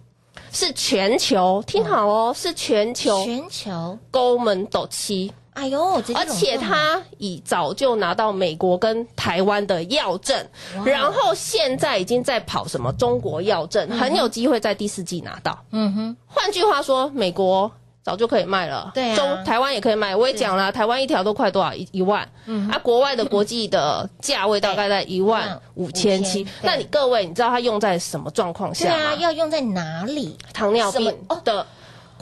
[0.55, 3.99] 是全球，听好哦，是全球，全球？
[4.11, 10.47] 勾门斗七，哎呦，而且他已早就拿到美国跟台湾的药证，
[10.85, 15.59] 然后现在已经在跑什么中国药证，很有机会在第四季拿到。
[15.73, 17.71] 嗯哼，换句话说，美国。
[18.05, 20.15] 早就可以卖了，对，中台湾也可以卖。
[20.15, 26.47] 我也讲了，台湾一条都快多少一一万，嗯，啊，国外的国际的价位大概在一万五千七。
[26.61, 30.37] 那你各位，你知道它用在什么状况下对啊，要用在哪里？
[30.53, 31.67] 糖尿病的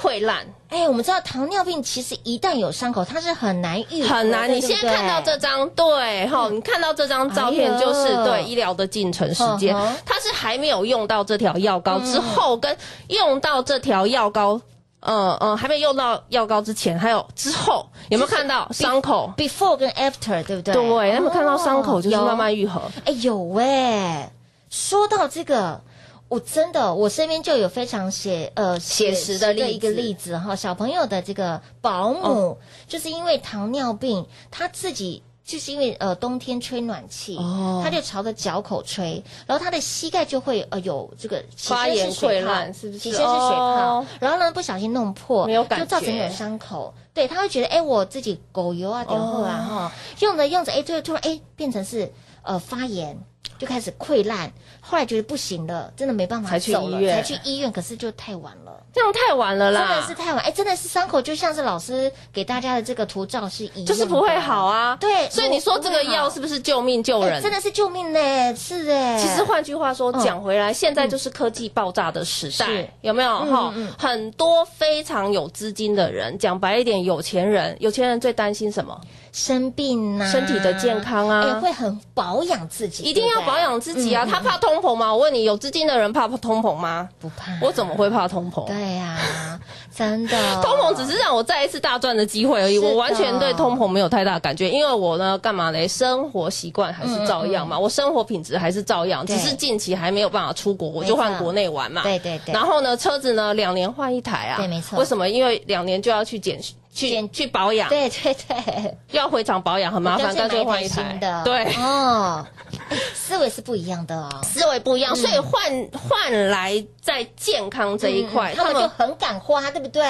[0.01, 0.47] 溃烂。
[0.69, 4.49] 哎，我们知道糖尿病其实一旦有伤口，它是很难愈很难。
[4.49, 9.75] 你现在看到这张，对哈，你看到这张照片就是对医疗的进程时间，
[10.07, 12.77] 它是还没有用到这条药膏之后，跟
[13.09, 14.61] 用到这条药膏。
[15.05, 20.73] 嗯嗯，还没用到药膏之前，还有之后有没有看到伤口？Before 跟 After，对不对？
[20.75, 22.81] 对，有没有看到伤口就是慢慢愈合？
[23.05, 24.33] 哎，有哎。
[24.71, 25.81] 说到这个，
[26.29, 35.23] 我真的我身边就有非常写呃写实的一个例子哈，小朋友的这个保姆就是因为糖尿病，他自己。
[35.45, 37.37] 就是因为呃冬天吹暖气，
[37.83, 42.99] 他就朝着脚口吹，然后他的膝盖就会呃有这个发炎溃烂，是不是？
[42.99, 46.95] 起先是水泡，然后呢不小心弄破，没有感觉，就造成有伤口。
[47.13, 52.11] 对，他会觉得哎我自己狗油啊点后啊哈，用着用着哎就突然哎变成是
[52.43, 53.19] 呃发炎。
[53.59, 57.71] 就开始溃烂，后来觉得不行了，真的没办法走了，才去医院。
[57.71, 60.45] 可是就太晚了，这样太晚了啦，真的是太晚。
[60.45, 64.97] 哎，真的是伤口就像是老师给大家的这个图照是一样，就是不会好啊。
[65.01, 67.43] 对，所以你说这个药是不是救命救人？
[67.43, 69.19] 真的是救命呢，是哎。
[69.19, 72.67] 其实换句话说，讲回来，现在就是科技爆炸的时代，
[73.01, 73.73] 有没有哈？
[73.99, 79.01] 很多非常有资金的人，讲白一点，有钱人，有钱人最担心什么？
[79.33, 84.27] 生病呐，身体的健康啊，会很保养自己，一定要保养自己啊。
[84.31, 85.11] 他怕通膨吗？
[85.11, 87.09] 我问你，有资金的人怕不通膨吗？
[87.19, 87.51] 不怕。
[87.63, 88.67] 我怎么会怕通膨？
[88.83, 89.17] 对呀，
[89.95, 90.37] 真的。
[90.61, 95.87] 通膨只是让我再一次大赚的机会而已，我完全对通膨没有太大感觉，因为我呢，干嘛嘞？
[95.87, 102.03] 生活习惯还是照样嘛，我生活品质还是照样，只是近期还没有办法出国，我就换国内玩嘛。
[102.03, 102.53] 对对对。
[102.53, 104.57] 然后呢，车子呢，两年换一台啊。
[104.57, 104.99] 对，没错。
[104.99, 105.29] 为什么？
[105.29, 106.61] 因为两年就要去检。
[106.93, 111.15] 去去保养，对对对， 要回厂保养很麻烦，干脆换一台。
[111.15, 111.43] 的。
[111.45, 111.65] 对。
[111.77, 112.47] 哦，
[113.15, 114.15] 思维是不一样的。
[114.15, 115.63] 哦，思维不一样，所以换
[115.93, 120.05] 换来在健康这一块，他们就很敢花，对不对？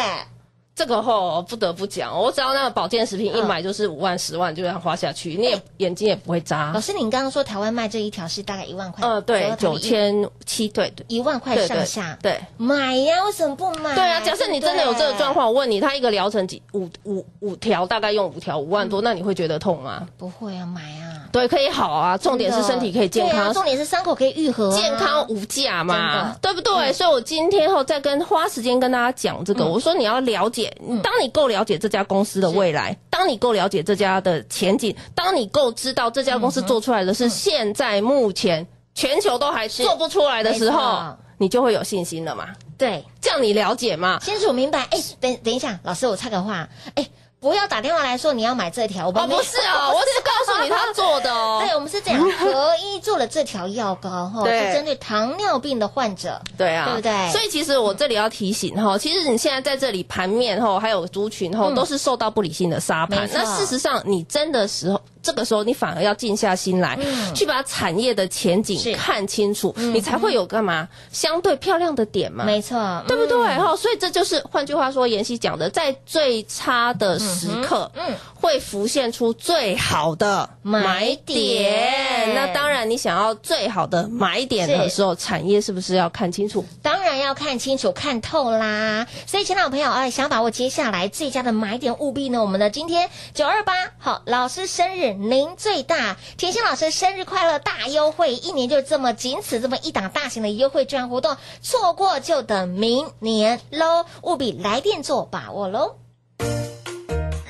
[0.75, 6.73] 这个吼不得不讲，我只要那个保健食品一买就是五万、十万就这样花下去，你也眼睛也不会眨。
[6.73, 6.81] 老。
[6.81, 12.41] 师，您刚刚说台湾卖这一条是大概一万块，呃，对，九九千七，对对，一万块上下，对。
[12.57, 13.95] 买呀，为什么不买？
[13.95, 20.07] 对啊，假设你真的有这个状况，我问你，他一个疗程几五五五条，大概用五条五万多，那你会觉得痛吗？
[20.17, 26.93] 不会啊，买啊，对，可以好啊，重点是身体可以健康，重点是伤口可以愈合啊，健康无价嘛，对不对？
[26.93, 29.71] 所以我今天后再跟花时间跟大家讲这个，嗯。
[29.73, 30.62] 我说你要了解，
[31.03, 42.49] 当你够了解这家公司的未来，当你够了解这家的前景，当你够知道这家公司做出来的是现在目前全球都还做不出来的时候，你就会有信心了嘛。
[42.77, 44.19] 对，这样你了解吗？
[44.23, 44.81] 清楚明白。
[44.91, 47.07] 哎，等等一下，老师，我插个话，哎。
[47.43, 51.61] 不要打电话来说你要买这条，我们哦不是哦我只是告诉你他做的哦。
[51.67, 54.69] 对，我们是这样，合一做了这条药膏哈，对。
[54.69, 57.31] 是针对糖尿病的患者，对啊，对不对？
[57.33, 61.75] 所以其实我这里要提醒哈，其实你现在在这里盘面哈，还有族群后，嗯。
[61.75, 63.23] 都是受到不理性的沙盘。
[63.23, 63.27] 没。
[63.27, 63.41] 错。
[63.43, 72.45] 那事实上，你真的时候，这个时候你反而要静下心来，嗯去把产业的前景看清楚，你才会有干嘛相对漂亮的点嘛。
[72.45, 73.39] 没错，对不对？
[73.39, 82.35] 嗯哈、所以这就是换句话说，妍希讲的，在最差的时刻，嗯会浮现出最好的买点。
[82.35, 86.65] 那当然，你想要最好的买点的时候，产业是不是要看清楚？
[86.83, 89.07] 当然要看清楚、看透啦。
[89.27, 105.97] 所以，亲爱的朋友，哎，想把握接下来最佳的买点，务必呢，我们的今天九二八，好，老师生日您最大，甜心老师生日快乐大优惠，一年就这么仅此这么一档大型的优惠券活动，错过就等明年喽，务必来电做把握喽。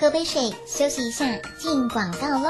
[0.00, 1.24] 喝杯水，休息一下，
[1.58, 2.48] 进广告喽。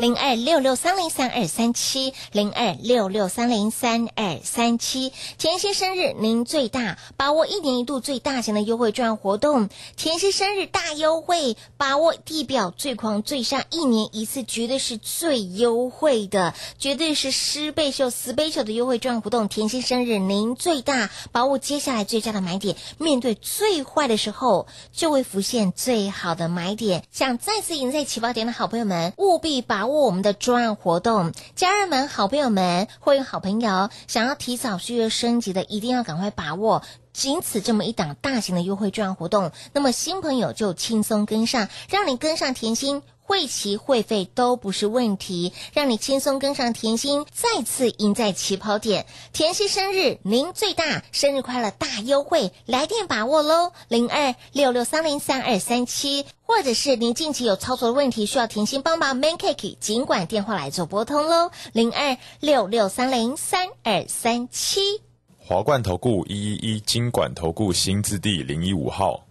[0.00, 5.12] 零二六六三零三二三七，零二六六三零三二三七。
[5.38, 9.70] 甜心生日您最大，把握一年一度最大型的优惠券活动。
[9.96, 19.48] 甜心生日大优惠，把握地表最狂最上，一年一次绝对是最优惠的，绝对是十倍秀、十倍秀的优惠券活动。
[19.48, 22.76] 甜心生日您最大，把握接下来最佳的买点。
[22.98, 27.04] 面对最坏的时候，就会浮现最好的买点。
[27.10, 31.32] 想再次赢在起跑点的好朋友们，务必把握我们的专案活动。
[31.54, 36.82] 家人们、好朋友们、会员好朋友，想要提早续约升级的，一定要赶快把握。
[37.14, 43.02] 仅此这么一档大型的优惠券活动，那么新朋友就轻松跟上，让你跟上甜心。
[43.26, 49.06] 会期会费都不是问题，让你轻松跟上甜心，再次赢在起跑点。
[49.32, 53.72] 甜心生日您最大，生日快乐大优惠，来电把握喽！
[53.88, 65.00] 零二六六三零三二三七，或者是您近期有操作的问题需要甜心帮忙，Man Cake 尽管电话来做拨通喽，零二六六三零三二三七。
[65.46, 69.26] 华冠投顾一一一金管投顾新字第零一五号，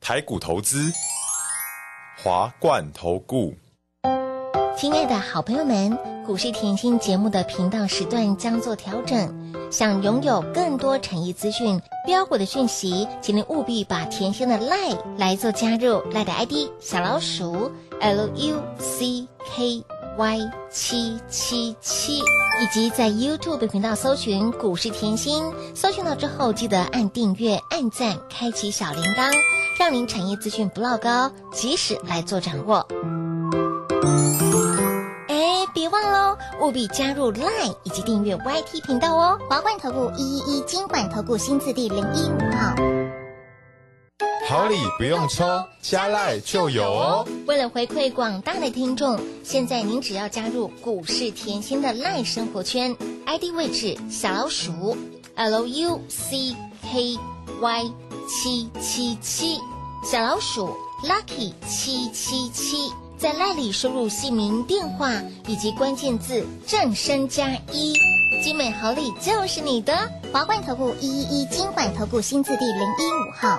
[0.00, 0.90] 台股投资，
[2.16, 3.54] 华冠投顾。
[4.78, 9.52] 亲爱的好朋友们，股市甜心节目的频道时段将做调整。
[9.70, 17.70] 想拥有更多产业资讯、标股的讯息，请您务必把甜心的 Lie 来做加入，Lie 的 ID 小老鼠
[18.00, 19.84] L U C K
[20.18, 29.30] Y 七七七，以及在 YouTube 频道搜寻股市甜心，搜寻到之后记得按订阅、按赞、开启小铃铛，
[29.78, 32.86] 让您产业资讯不落高，及时来做掌握。
[35.28, 39.38] 哎，别忘喽，务必加入 Line 以及订阅 YT 频道哦。
[39.50, 43.05] 华冠投顾一一一金管投顾新字第零一五号。
[44.48, 45.44] 好礼不用抽，
[45.82, 47.26] 加赖就有哦。
[47.46, 52.96] 为了回馈广大的听众，现在您只要加入股市甜心的赖生活圈
[53.26, 54.96] ，ID 位置小老鼠
[55.34, 57.18] L U C K
[57.60, 57.92] Y
[58.28, 59.58] 七七七，
[60.04, 60.72] 小老鼠
[61.04, 65.12] Lucky 七七七，在赖里输入姓名、电话
[65.48, 67.92] 以及关键字“正身加一”，
[68.44, 70.08] 精美好礼就是你的。
[70.32, 73.58] 华冠投顾一一一金管投顾新字第零一五号。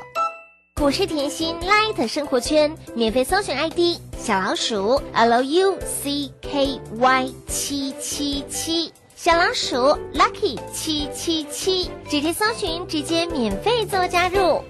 [0.78, 9.76] 股市甜心 Light 生活圈免费搜寻 ID 小老鼠 L U C K Y 七七七，小老鼠
[10.14, 14.64] Lucky 七七七，直接搜寻，直接免费做加入。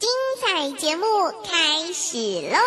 [0.00, 0.08] 精
[0.40, 1.04] 彩节目
[1.44, 2.18] 开始
[2.50, 2.58] 喽！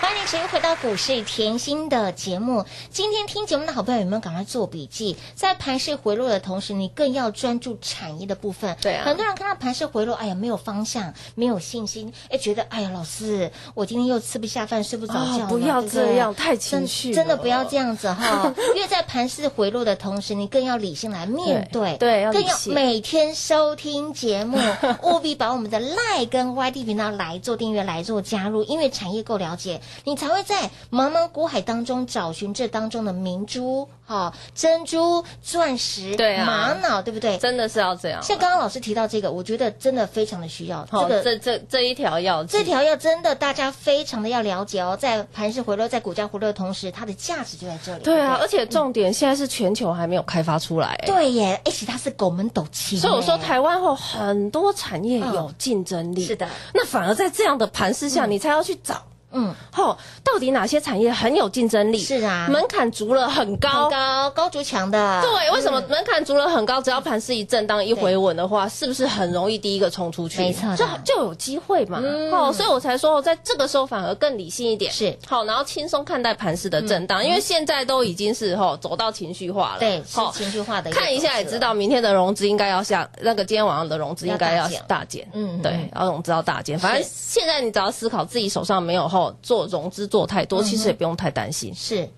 [0.00, 2.64] 欢迎您持续回到股市甜心的节目。
[2.90, 5.16] 今天听节目的好朋友有没有赶快做笔记？
[5.34, 8.76] 在盘势回落的同时，你更要专注产业的部分。
[8.80, 18.54] 对啊很多人看到盘势回落，哎呀，没有方向，没有信心，哎，觉得哎呀，老师，我今天又吃不下饭，睡不着觉不要对对这样太情绪真真的不要这样子哈。
[18.76, 24.58] 因为在盘势回落的同时，你更要理性来面对，对对要更要每天收听节目，
[25.02, 37.36] 务必把我们的 Line 跟 YT 频道来做订阅，来做加入，因为产业够了解，你才会在茫茫股海当中找寻这当中的明珠、哈、珍珠、钻石、对啊玛瑙，对不对？
[37.38, 38.22] 真的是要这样。
[38.22, 40.86] 像刚刚老师提到这个，我觉得真的非常的需要。
[40.90, 48.02] 好，这个这这这一条要这条要真的大家非常的要了解哦，在盘势回落、在股价回落的同时，它的价值就在这里。
[48.02, 51.06] 对啊，不而且重点现在是全球还没有开发出来、欸。
[51.06, 59.02] 对耶，而且它是狗门斗气，所以我说，台湾后很多产业有竞争力，是的，那反而在这样的盘势下，你才要去找。
[59.32, 61.98] 嗯，后到底哪些产业很有竞争力？
[61.98, 65.22] 是啊门槛足了很高，很高高筑墙的。
[65.22, 66.80] 对，为什么嗯门槛足了很高？
[66.80, 70.40] 只要盘势一震荡、一回稳的话，是不是很容易第一个冲出去？
[70.40, 72.00] 没错就就有机会嘛。
[72.02, 79.78] 嗯哦，所以我才说，在这个时候反而更理性一点，是好，然后轻松看待盘势的震荡，因为现在都已经是吼走到情绪化了。
[79.78, 85.28] 对，是情绪化的个看一下也知道，明天的融资应该要下，那个今天晚上的融资应该要要大减大减。
[85.34, 86.78] 嗯对，要融资要大减。
[86.78, 92.08] 反正现在你只要思考自己手上没有后做融资做太多，其实也不用太担心，是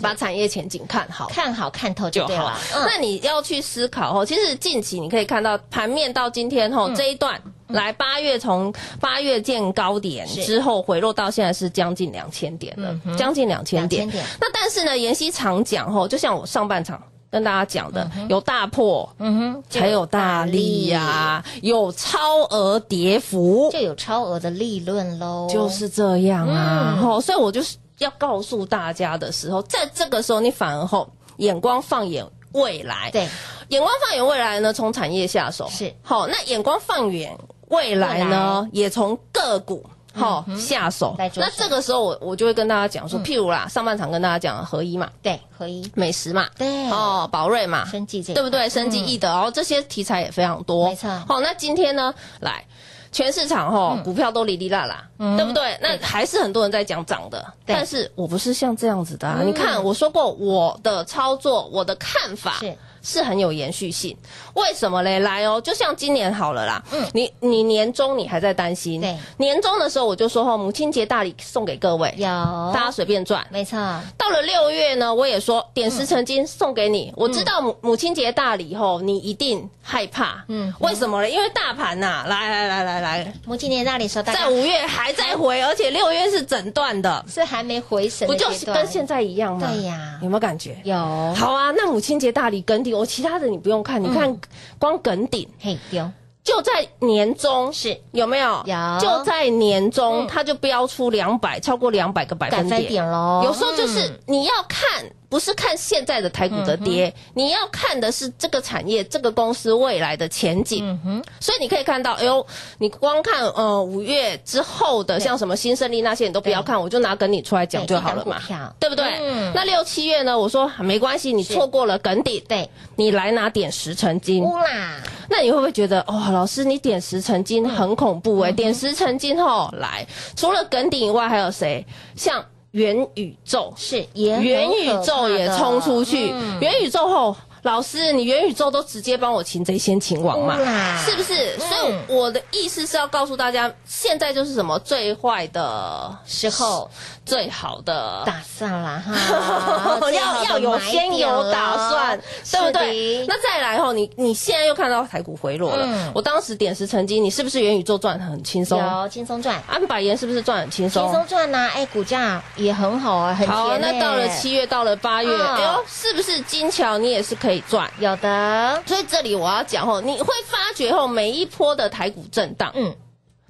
[0.00, 1.26] 把产业前景看好。
[1.28, 2.58] 看好看透就好了。。
[2.74, 7.40] 嗯那你要去思考哦，其实近期你可以看到盘面到今天吼、嗯这一段。
[7.68, 14.26] 来，八月从八月见高点之后回落到现在是将近两千点了将近两千点2000点。
[14.40, 17.00] 那但是呢，妍希常讲吼，就像我上半场
[17.30, 22.18] 跟大家讲的，有大破，嗯哼，才有大利呀、有超
[22.50, 25.48] 额跌幅，就有超额的利润喽。
[25.48, 26.96] 就是这样啊。
[26.96, 33.28] 嗯吼、所以我就是要告诉大家的时候，在这个时候你反而后眼光放眼未来，对，
[33.68, 36.26] 眼光放眼未来呢，从产业下手是好。
[36.26, 39.84] 那眼光放远未来呢，也从个股。
[40.20, 41.16] 好、下手。
[41.18, 43.24] 那这个时候我我就会跟大家讲说，嗯。
[43.24, 45.90] 譬如啦，上半场跟大家讲的合一嘛，对合一。
[45.94, 46.88] 美食嘛，对。
[46.90, 48.68] 哦，宝瑞嘛，生技这对不对？
[48.68, 51.08] 生技嗯易德，然后这些题材也非常多，没错。
[51.26, 52.64] 好，那今天呢，来。
[53.12, 55.36] 全市场吼、股票都哩哩啦啦，嗯。
[55.36, 55.76] 对不对？
[55.82, 59.38] 那还是很多人在讲涨的，但是我不是像这样子的、啊。
[59.40, 59.48] 嗯。
[59.48, 64.16] 你看，我说过我的操作，我的看法是是很有延续性。
[64.54, 65.18] 为什么嘞？
[65.20, 72.26] 来哦，就像今年好了啦，嗯你你年终你还在担心，对，年终的时候我就说吼，母亲节大礼送给各位，有
[72.74, 73.46] 大家随便赚。
[73.50, 73.76] 没错，
[74.16, 77.12] 到了六月呢，我也说点石成金送给你。
[77.16, 80.44] 我知道母母亲节大礼后，你一定害怕。
[80.48, 81.30] 嗯嗯，为什么嘞？
[81.30, 89.68] 因为大盘呐、来来来来来，母亲节大礼说大在五月还在回， 而且六月是整段的，是还没回神不就是跟现在一样吗？
[89.72, 90.76] 对呀有没有感觉？
[90.84, 90.96] 有
[91.34, 94.36] 好啊，那母亲节大礼梗顶，我其他的你不用看，你看
[94.78, 96.10] 光梗顶嘿有。
[96.42, 98.00] 就在年中是。
[98.12, 98.62] 有没有？
[98.64, 98.98] 有。
[98.98, 100.26] 就在年中，嗯。
[100.26, 103.08] 它就标出两百，超过两百个百分点。
[103.08, 104.18] 喽有时候就是嗯。
[104.26, 110.84] 你要看，不是看现在的台股的跌，你要看的是这个产业、这个公司未来的前景。
[110.84, 112.44] 嗯哼，所以你可以看到，哎呦，
[112.78, 118.42] 你光看呃五月之后的，像什么新胜利那些，你都不要看，我就拿跟你出来讲就好了嘛
[118.80, 119.06] 对不对？
[119.20, 119.52] 嗯。
[119.54, 122.68] 那六七月呢，我说没关系，你错过了梗底，对。
[122.96, 124.42] 你来拿点石成金。
[124.42, 130.04] 乌啦，那你会不会觉得，哦，老师你点石成金很恐怖嗯哎、点石成金后来，
[130.34, 131.86] 除了梗底以外，还有谁？
[132.16, 136.60] 像元宇宙，是元宇宙也冲出去，嗯。
[136.60, 137.36] 元宇宙后。
[137.62, 140.56] 老师，你元宇宙都直接帮我擒贼先擒王嘛，
[141.04, 141.56] 是不是？
[141.56, 141.60] 嗯。
[141.60, 146.90] 所以我的意思是要告诉大家，现在就是什么最坏的时候，
[147.24, 153.26] 最好的打算啦哈， 要要有先有打算，对不对？
[153.26, 156.10] 那再来后，你你现在又看到台股回落了，嗯。
[156.14, 158.78] 我当时点石成金，你是不是元宇宙赚得很轻松？
[158.80, 161.04] 有轻松赚，安百元是不是赚很轻松？
[161.04, 161.26] 轻松？
[161.26, 165.54] 赚呐，哎，股价也很好啊，很好，甜欸那到了七月，到了八月，嗯。
[165.56, 167.90] 哎呦，是不是金桥你也是可以赚？
[167.98, 172.94] 有的，所以这里我要讲哦，你会发觉哦每一波的台股震荡，嗯，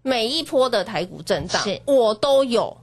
[0.02, 2.79] 每一波的台股震荡是，我都有。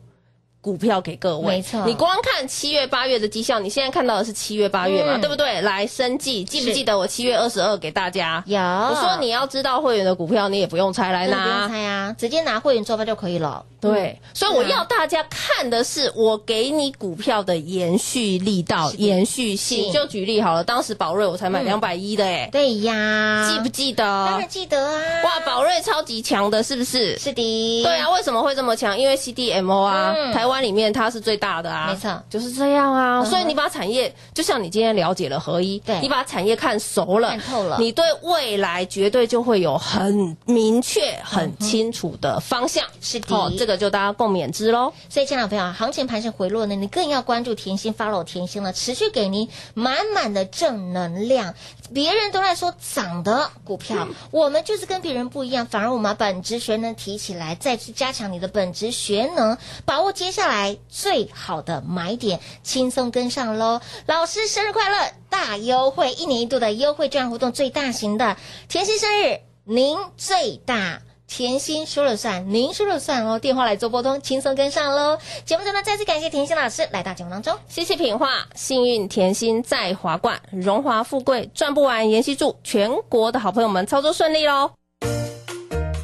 [0.61, 5.61] 股票给各位，没错你光看七月、八月的绩效，你现在看到的是七月、八月嘛，嗯对不对？
[5.61, 8.43] 来，生计记不记得我七月二十二给大家？
[8.45, 11.67] 有，我说你要知道会员的股票，你也不用猜来拿不用拿。
[11.69, 13.63] 猜啊，直接拿会员做法就可以了。
[13.79, 19.85] 对，所以我要大家看的是我给你股票的延续力道、延续性。
[19.85, 24.03] 是就举例好了，当时宝瑞我才买嗯两百一的，哎，对呀，记不记得？
[24.03, 25.01] 当然记得啊。
[25.23, 27.17] 哇，宝瑞超级强的，是不是？
[27.19, 28.97] 是的，对啊，为什么会这么强？
[28.97, 33.21] 因为 CDMO 啊，嗯台湾湾里面它是最大的啊，没错，就是这样啊。
[33.21, 42.83] 嗯所以你把产业，就像你今天了解了合一，对你把产业看熟了、看透了你对未来绝对就会有很明确、很清楚的方向。
[43.01, 44.91] 是的哦，这个就大家共勉之喽。
[45.09, 51.53] 所以，亲爱的朋友，行情盘是回落呢，你更要关注甜心，follow 甜心了，持续给您满满的正能量。
[51.93, 63.81] 别人都在说涨的股票，我们就是跟别人不一样，反而我们把本职学能提起来，再去加强你的本职学能，把握接下来最好的买点，轻松跟上喽。
[64.05, 71.01] 老师生日快乐，大优惠，一年一度的优惠券活动，最大型的甜心生日，您最大。
[71.27, 73.37] 甜心说了算，您说了算哦。
[73.37, 75.17] 电话来做拨通，轻松跟上喽。
[75.45, 77.53] 节目中呢，再次感谢甜心老师来到节目当中。
[77.67, 82.09] 谢谢品画，幸运甜心在华冠，荣华富贵赚不完。
[82.09, 84.71] 妍希祝全国的好朋友们操作顺利喽。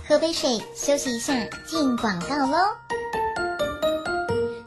[0.07, 1.33] 喝杯水，休息一下，
[1.65, 2.57] 进广告喽。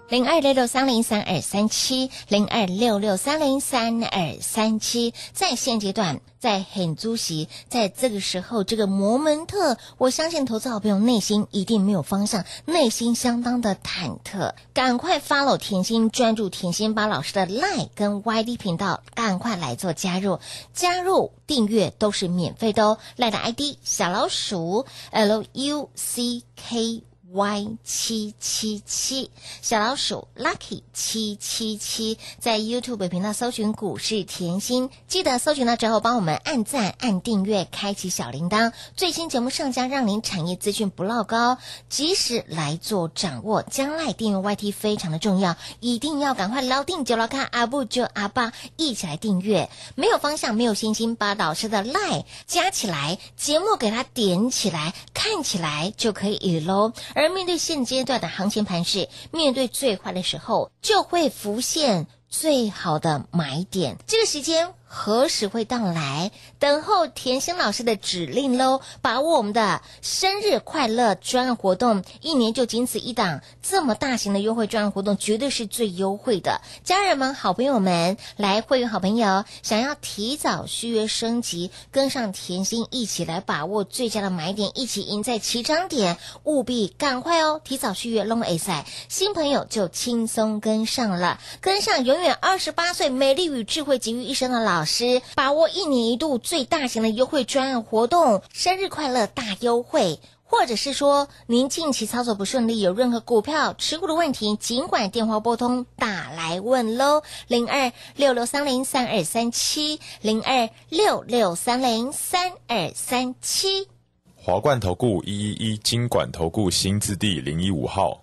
[0.09, 14.53] 零二六六三零三二三七，零二六六三零三二三七，在现阶段，在很租席，在这个时候，这个摩门特，我相信投资好朋友内心一定没有方向，内心相当的忐忑。
[14.73, 20.39] 赶快 follow 甜心，专注甜心，把老师的 line 跟 YD 频道赶快来做加入，
[20.73, 22.99] 加入订阅都是免费的哦。
[23.17, 27.03] 赖的 ID 小老鼠 L U C K。
[27.37, 29.31] Y 七七七
[29.61, 41.59] 小老鼠 Lucky 七七七，在 YouTube 频道搜寻股市甜心，记得搜寻到之后帮我们按赞、按订阅、开启小铃铛，最新节目上架，让您产业资讯不落高，
[41.91, 43.61] 及时来做掌握。
[43.61, 49.69] 将来订阅 YT 非常的重要，一定要赶快捞定就捞看，阿布就阿爸一起来订阅。
[49.95, 56.95] 没有方向、没有信心，把老师的 Line 加起来，节目给它点起来，看起来就可以喽。
[57.15, 63.97] 而而面对现阶段的行情盘势，面对最坏的时候，就会浮现最好的买点。
[64.07, 66.33] 这个时间何时会到来？
[66.59, 68.81] 等候甜心老师的指令喽！
[69.03, 76.63] 把握我们的生日快乐专案活动，一年就仅此一档，这么大型的优惠专案活动，绝对是最优惠的。
[76.83, 87.61] 家人们、好朋友们，来会员好朋友，想要提早续约升级，跟上甜心一起来把握最佳的买点，一起赢在起涨点，务必赶快哦！
[87.63, 100.19] 提早续约 Long A 赛，新朋友就轻松跟上了，跟上永远二十八岁美丽与智慧集于一身的老师，把握一年一度最大型的优惠专案活动，生日快乐大优惠！
[100.49, 113.89] 或者是说您近期操作不顺利，有任何股票持股的问题，尽管电话拨通打来问喽，零二六六三零三二三七，零二六六三零三二三七。
[114.37, 118.23] 华冠投顾一一一金管投顾新字第零一五号，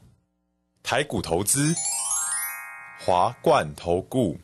[0.81, 1.75] 台股投资，
[3.05, 4.37] 华冠投顾。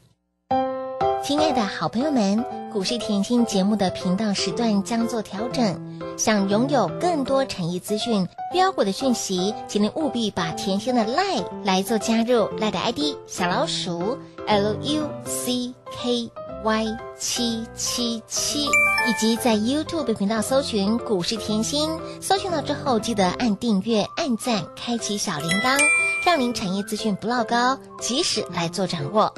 [1.22, 14.18] 亲爱的好朋友们，股市甜心节目的频道时段将做调整，想拥有更多产业资讯、标股的讯息，请您务必把甜心的 Lie 来做加入，Lie 的 ID 小老鼠
[14.48, 16.32] L U C K
[16.64, 21.90] Y 七七七，以及在 YouTube 频道搜寻股市甜心，
[22.22, 25.78] 搜寻到之后记得按订阅、按赞、开启小铃铛，
[26.26, 29.34] 让您产业资讯不落高，及时来做掌握。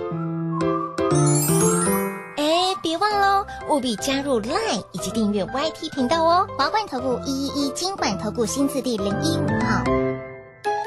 [2.91, 6.45] 哎，别忘喽，务必加入 Line 以及订阅 YT 频道哦。
[6.57, 9.81] 华冠投顾一一一金管投顾新字第零一五号。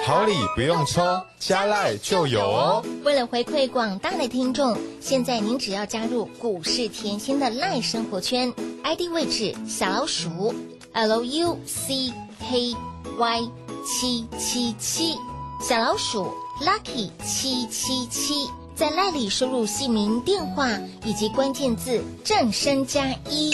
[0.05, 1.00] 好礼不用抽，
[1.38, 2.84] 加赖就有哦。
[3.05, 8.52] 为了回馈广大的听众，现在您只要加入股市甜心的 Line 生活圈
[8.82, 10.55] ，ID 位置小老鼠
[10.92, 12.76] L U C K
[13.18, 13.50] Y
[13.86, 15.16] 七七七，
[15.62, 16.30] 小老鼠
[16.61, 18.50] Lucky 七七七。
[18.74, 20.68] 在赖里输入姓名、电话
[21.04, 23.50] 以及关键字“正身加一”，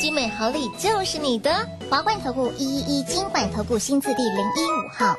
[0.00, 1.66] 精美好礼就是你的。
[1.88, 5.16] 华冠投顾一一一金管投顾新字第零一五号。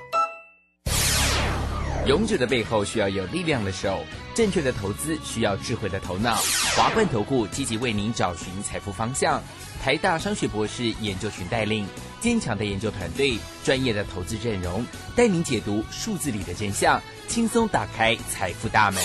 [2.05, 6.35] 勇者的背后需要有力量的手，正确的投资需要智慧的头脑。
[6.75, 9.41] 华冠投顾积极为您找寻财富方向。
[9.83, 11.87] 台大商学博士研究群带领，
[12.21, 14.85] 坚强的研究团队，专业的投资阵容，
[15.15, 19.03] 带您解读数字里的真相，轻松打开财富大门。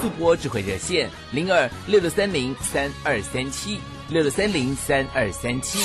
[0.00, 5.80] 速播智慧热线零二六六三零三二三七六六三零三二三七。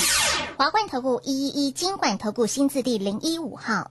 [0.56, 3.90] 华冠投顾一一一金管投顾新字第零一五号。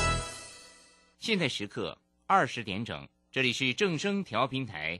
[1.21, 1.95] 现在时刻
[2.25, 4.99] 二十点整，这里是正声调频台